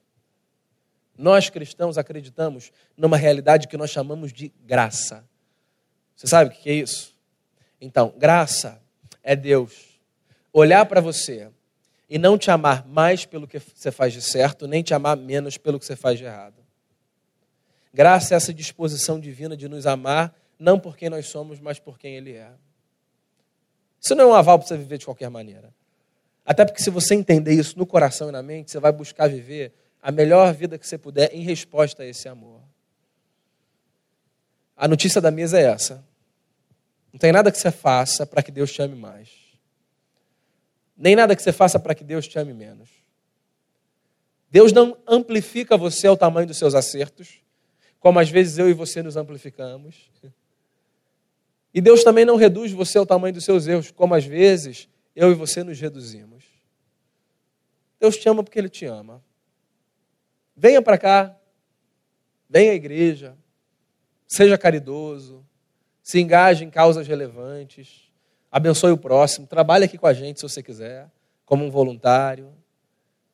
Nós 1.17 1.50
cristãos 1.50 1.98
acreditamos 1.98 2.72
numa 2.96 3.17
realidade 3.17 3.67
que 3.67 3.76
nós 3.76 3.89
chamamos 3.89 4.32
de 4.32 4.54
graça. 4.65 5.28
Você 6.17 6.25
sabe 6.25 6.49
o 6.49 6.53
que 6.53 6.67
é 6.67 6.73
isso? 6.73 7.15
Então, 7.80 8.12
graça 8.17 8.82
é 9.21 9.36
Deus 9.36 9.99
olhar 10.51 10.84
para 10.88 10.99
você 10.99 11.47
e 12.10 12.17
não 12.17 12.39
te 12.39 12.49
amar 12.49 12.88
mais 12.88 13.23
pelo 13.23 13.47
que 13.47 13.60
você 13.60 13.91
faz 13.91 14.13
de 14.13 14.21
certo, 14.23 14.67
nem 14.67 14.82
te 14.82 14.95
amar 14.95 15.15
menos 15.15 15.58
pelo 15.58 15.80
que 15.80 15.86
você 15.86 15.95
faz 15.95 16.17
de 16.17 16.25
errado. 16.25 16.56
Graça 17.93 18.34
é 18.34 18.38
essa 18.38 18.51
disposição 18.51 19.19
divina 19.19 19.56
de 19.56 19.69
nos 19.69 19.86
amar, 19.86 20.36
não 20.58 20.80
por 20.80 20.97
quem 20.97 21.08
nós 21.08 21.27
somos, 21.27 21.60
mas 21.60 21.77
por 21.77 21.99
quem 21.99 22.15
Ele 22.15 22.34
é. 22.34 22.49
Isso 24.01 24.15
não 24.15 24.23
é 24.25 24.27
um 24.27 24.34
aval 24.34 24.58
para 24.58 24.67
você 24.67 24.75
viver 24.77 24.97
de 24.97 25.06
qualquer 25.06 25.30
maneira. 25.30 25.71
Até 26.43 26.65
porque, 26.65 26.82
se 26.82 26.89
você 26.89 27.13
entender 27.13 27.53
isso 27.53 27.77
no 27.77 27.86
coração 27.86 28.30
e 28.30 28.32
na 28.32 28.41
mente, 28.41 28.71
você 28.71 28.80
vai 28.80 28.91
buscar 28.91 29.27
viver 29.27 29.71
a 30.01 30.12
melhor 30.12 30.51
vida 30.53 30.80
que 30.80 30.88
você 30.88 30.97
puder 30.97 31.32
em 31.32 31.43
resposta 31.43 32.01
a 32.01 32.06
esse 32.08 32.27
amor. 32.27 32.62
A 34.75 34.88
notícia 34.88 35.19
da 35.19 35.30
mesa 35.30 35.60
é 35.60 35.63
essa. 35.63 36.07
Não 37.17 37.19
tem 37.19 37.32
nada 37.32 37.51
que 37.51 37.58
você 37.58 37.71
faça 37.71 38.27
para 38.27 38.43
que 38.43 38.51
Deus 38.51 38.71
te 38.71 38.80
ame 38.80 38.93
mais. 38.93 39.32
Nem 40.95 41.15
nada 41.15 41.36
que 41.36 41.41
você 41.41 41.51
faça 41.51 41.80
para 41.80 41.95
que 41.95 42.03
Deus 42.03 42.27
te 42.27 42.38
ame 42.38 42.53
menos. 42.53 42.91
Deus 44.51 44.71
não 44.71 44.95
amplifica 45.08 45.75
você 45.75 46.06
ao 46.06 46.15
tamanho 46.15 46.45
dos 46.45 46.58
seus 46.58 46.75
acertos, 46.75 47.41
como 47.99 48.19
às 48.19 48.30
vezes 48.30 48.60
eu 48.60 48.69
e 48.69 48.73
você 48.73 49.01
nos 49.01 49.17
amplificamos. 49.17 50.12
E 51.73 51.82
Deus 51.82 52.03
também 52.03 52.23
não 52.23 52.36
reduz 52.36 52.71
você 52.71 52.99
ao 52.99 53.06
tamanho 53.06 53.34
dos 53.34 53.45
seus 53.45 53.65
erros, 53.65 53.89
como 53.89 54.13
às 54.13 54.23
vezes 54.23 54.88
eu 55.15 55.32
e 55.32 55.34
você 55.34 55.63
nos 55.63 55.80
reduzimos. 55.80 56.43
Deus 57.99 58.15
te 58.15 58.30
ama 58.30 58.43
porque 58.43 58.60
Ele 58.60 58.69
te 58.69 58.86
ama. 58.86 59.23
Venha 60.56 60.84
para 60.84 60.99
cá, 60.99 61.36
venha 62.47 62.73
à 62.73 62.75
igreja, 62.75 63.36
seja 64.27 64.56
caridoso, 64.56 65.46
se 66.08 66.22
engaje 66.22 66.63
em 66.63 66.70
causas 66.70 67.06
relevantes, 67.06 68.10
abençoe 68.50 68.93
o 68.93 68.98
próximo, 68.98 69.46
trabalhe 69.46 69.84
aqui 69.84 69.98
com 69.98 70.08
a 70.08 70.13
gente 70.13 70.39
se 70.39 70.48
você 70.48 70.63
quiser, 70.63 71.12
como 71.46 71.65
um 71.65 71.70
voluntário. 71.70 72.54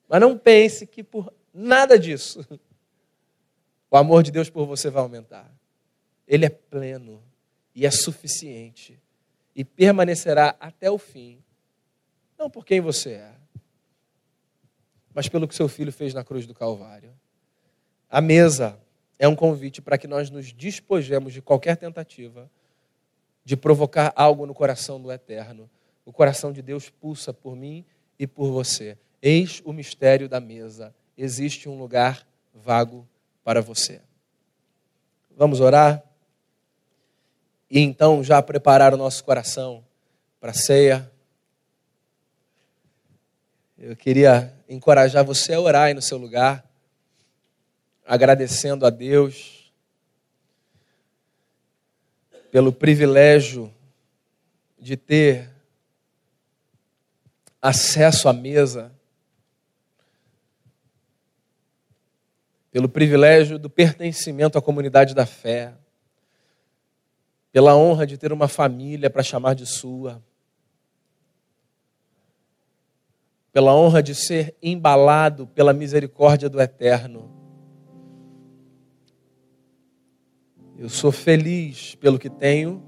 Mas 0.09 0.19
não 0.19 0.35
pense 0.35 0.87
que 0.87 1.03
por 1.03 1.31
nada 1.53 1.99
disso 1.99 2.43
o 3.91 3.95
amor 3.95 4.23
de 4.23 4.31
Deus 4.31 4.49
por 4.49 4.65
você 4.65 4.89
vai 4.89 5.03
aumentar. 5.03 5.53
Ele 6.27 6.45
é 6.47 6.49
pleno 6.49 7.21
e 7.75 7.85
é 7.85 7.91
suficiente 7.91 8.99
e 9.55 9.63
permanecerá 9.63 10.55
até 10.59 10.89
o 10.89 10.97
fim, 10.97 11.43
não 12.39 12.49
por 12.49 12.65
quem 12.65 12.81
você 12.81 13.11
é, 13.11 13.35
mas 15.13 15.29
pelo 15.29 15.47
que 15.47 15.53
seu 15.53 15.67
filho 15.67 15.93
fez 15.93 16.11
na 16.11 16.23
cruz 16.23 16.47
do 16.47 16.55
Calvário. 16.55 17.13
A 18.09 18.19
mesa 18.19 18.79
é 19.19 19.27
um 19.27 19.35
convite 19.35 19.79
para 19.79 19.95
que 19.95 20.07
nós 20.07 20.31
nos 20.31 20.51
despojemos 20.51 21.33
de 21.33 21.39
qualquer 21.39 21.77
tentativa 21.77 22.49
de 23.43 23.57
provocar 23.57 24.13
algo 24.15 24.45
no 24.45 24.53
coração 24.53 25.01
do 25.01 25.11
eterno. 25.11 25.69
O 26.05 26.11
coração 26.11 26.51
de 26.51 26.61
Deus 26.61 26.89
pulsa 26.89 27.33
por 27.33 27.55
mim 27.55 27.85
e 28.17 28.27
por 28.27 28.51
você. 28.51 28.97
Eis 29.21 29.61
o 29.65 29.73
mistério 29.73 30.27
da 30.27 30.39
mesa. 30.39 30.93
Existe 31.17 31.69
um 31.69 31.77
lugar 31.77 32.27
vago 32.53 33.07
para 33.43 33.61
você. 33.61 34.01
Vamos 35.35 35.59
orar? 35.59 36.03
E 37.69 37.79
então 37.79 38.23
já 38.23 38.41
preparar 38.41 38.93
o 38.93 38.97
nosso 38.97 39.23
coração 39.23 39.83
para 40.39 40.51
a 40.51 40.53
ceia. 40.53 41.11
Eu 43.77 43.95
queria 43.95 44.53
encorajar 44.69 45.25
você 45.25 45.53
a 45.53 45.59
orar 45.59 45.83
aí 45.83 45.93
no 45.93 46.01
seu 46.01 46.17
lugar 46.17 46.63
agradecendo 48.05 48.85
a 48.85 48.89
Deus 48.89 49.62
pelo 52.53 52.71
privilégio 52.71 53.73
de 54.77 54.95
ter 54.95 55.49
acesso 57.59 58.29
à 58.29 58.33
mesa, 58.33 58.93
pelo 62.69 62.87
privilégio 62.87 63.57
do 63.57 63.71
pertencimento 63.71 64.55
à 64.55 64.61
comunidade 64.61 65.15
da 65.15 65.25
fé, 65.25 65.73
pela 67.51 67.75
honra 67.75 68.05
de 68.05 68.19
ter 68.19 68.31
uma 68.31 68.47
família 68.47 69.09
para 69.09 69.23
chamar 69.23 69.55
de 69.55 69.65
sua, 69.65 70.21
pela 73.51 73.73
honra 73.73 74.03
de 74.03 74.13
ser 74.13 74.55
embalado 74.61 75.47
pela 75.47 75.73
misericórdia 75.73 76.47
do 76.47 76.61
Eterno. 76.61 77.42
Eu 80.83 80.89
sou 80.89 81.13
feliz 81.13 81.95
pelo 81.95 82.19
que 82.19 82.29
tenho, 82.29 82.83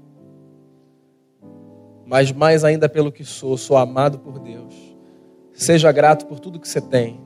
mas 2.04 2.30
mais 2.30 2.62
ainda 2.62 2.90
pelo 2.90 3.10
que 3.10 3.24
sou, 3.24 3.56
sou 3.56 3.74
amado 3.74 4.18
por 4.18 4.38
Deus. 4.38 4.74
Seja 5.54 5.90
grato 5.90 6.26
por 6.26 6.38
tudo 6.38 6.60
que 6.60 6.68
você 6.68 6.78
tem. 6.78 7.18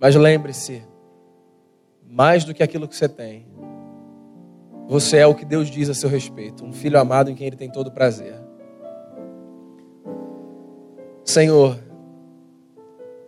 Mas 0.00 0.14
lembre-se, 0.14 0.84
mais 2.08 2.44
do 2.44 2.54
que 2.54 2.62
aquilo 2.62 2.86
que 2.86 2.94
você 2.94 3.08
tem, 3.08 3.48
você 4.86 5.16
é 5.16 5.26
o 5.26 5.34
que 5.34 5.44
Deus 5.44 5.68
diz 5.68 5.90
a 5.90 5.94
seu 5.94 6.08
respeito, 6.08 6.64
um 6.64 6.72
filho 6.72 6.96
amado 6.96 7.28
em 7.28 7.34
quem 7.34 7.48
Ele 7.48 7.56
tem 7.56 7.68
todo 7.68 7.90
prazer. 7.90 8.40
Senhor, 11.24 11.76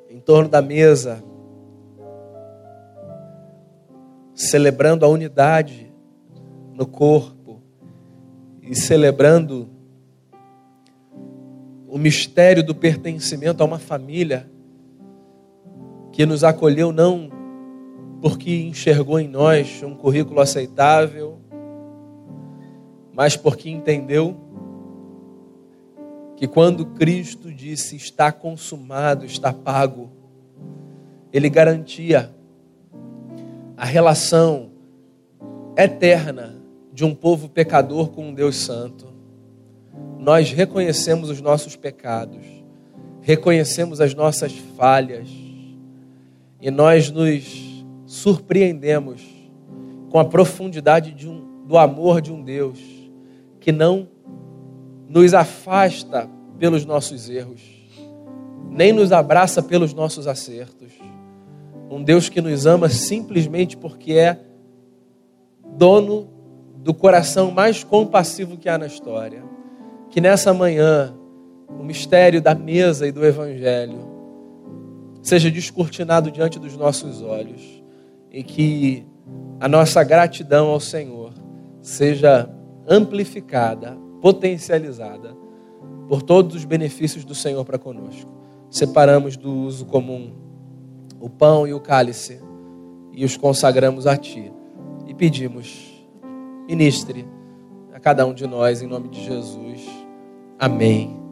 em 0.08 0.20
torno 0.20 0.48
da 0.48 0.62
mesa, 0.62 1.20
celebrando 4.36 5.04
a 5.04 5.08
unidade 5.08 5.85
no 6.76 6.86
corpo 6.86 7.62
e 8.60 8.74
celebrando 8.74 9.66
o 11.88 11.96
mistério 11.96 12.62
do 12.62 12.74
pertencimento 12.74 13.62
a 13.62 13.66
uma 13.66 13.78
família 13.78 14.50
que 16.12 16.26
nos 16.26 16.44
acolheu 16.44 16.92
não 16.92 17.30
porque 18.20 18.54
enxergou 18.62 19.18
em 19.18 19.28
nós 19.28 19.82
um 19.82 19.94
currículo 19.94 20.40
aceitável, 20.40 21.38
mas 23.12 23.36
porque 23.36 23.70
entendeu 23.70 24.36
que 26.36 26.46
quando 26.46 26.84
Cristo 26.84 27.50
disse 27.50 27.96
está 27.96 28.30
consumado, 28.30 29.24
está 29.24 29.50
pago, 29.50 30.10
ele 31.32 31.48
garantia 31.48 32.30
a 33.76 33.84
relação 33.86 34.70
eterna 35.76 36.65
de 36.96 37.04
um 37.04 37.14
povo 37.14 37.46
pecador 37.50 38.08
com 38.08 38.28
um 38.28 38.32
Deus 38.32 38.56
santo. 38.56 39.06
Nós 40.18 40.50
reconhecemos 40.50 41.28
os 41.28 41.42
nossos 41.42 41.76
pecados, 41.76 42.42
reconhecemos 43.20 44.00
as 44.00 44.14
nossas 44.14 44.52
falhas 44.78 45.28
e 46.58 46.70
nós 46.70 47.10
nos 47.10 47.84
surpreendemos 48.06 49.22
com 50.08 50.18
a 50.18 50.24
profundidade 50.24 51.28
um, 51.28 51.66
do 51.66 51.76
amor 51.76 52.22
de 52.22 52.32
um 52.32 52.42
Deus 52.42 52.80
que 53.60 53.70
não 53.70 54.08
nos 55.06 55.34
afasta 55.34 56.26
pelos 56.58 56.86
nossos 56.86 57.28
erros, 57.28 57.60
nem 58.70 58.90
nos 58.90 59.12
abraça 59.12 59.62
pelos 59.62 59.92
nossos 59.92 60.26
acertos. 60.26 60.92
Um 61.90 62.02
Deus 62.02 62.30
que 62.30 62.40
nos 62.40 62.64
ama 62.64 62.88
simplesmente 62.88 63.76
porque 63.76 64.14
é 64.14 64.40
dono 65.76 66.35
do 66.86 66.94
coração 66.94 67.50
mais 67.50 67.82
compassivo 67.82 68.56
que 68.56 68.68
há 68.68 68.78
na 68.78 68.86
história. 68.86 69.42
Que 70.08 70.20
nessa 70.20 70.54
manhã, 70.54 71.12
o 71.68 71.82
mistério 71.82 72.40
da 72.40 72.54
mesa 72.54 73.08
e 73.08 73.10
do 73.10 73.26
Evangelho 73.26 73.98
seja 75.20 75.50
descortinado 75.50 76.30
diante 76.30 76.60
dos 76.60 76.76
nossos 76.76 77.22
olhos 77.22 77.82
e 78.30 78.44
que 78.44 79.04
a 79.58 79.66
nossa 79.66 80.04
gratidão 80.04 80.68
ao 80.68 80.78
Senhor 80.78 81.32
seja 81.82 82.48
amplificada 82.88 83.98
potencializada 84.22 85.36
por 86.08 86.22
todos 86.22 86.54
os 86.54 86.64
benefícios 86.64 87.24
do 87.24 87.34
Senhor 87.34 87.64
para 87.64 87.78
conosco. 87.78 88.30
Separamos 88.70 89.36
do 89.36 89.52
uso 89.52 89.86
comum 89.86 90.32
o 91.18 91.28
pão 91.28 91.66
e 91.66 91.74
o 91.74 91.80
cálice 91.80 92.40
e 93.12 93.24
os 93.24 93.36
consagramos 93.36 94.06
a 94.06 94.16
Ti. 94.16 94.52
E 95.08 95.14
pedimos, 95.14 95.95
ministre 96.66 97.26
a 97.92 98.00
cada 98.00 98.26
um 98.26 98.34
de 98.34 98.46
nós, 98.46 98.82
em 98.82 98.86
nome 98.86 99.08
de 99.08 99.24
Jesus. 99.24 99.86
Amém. 100.58 101.25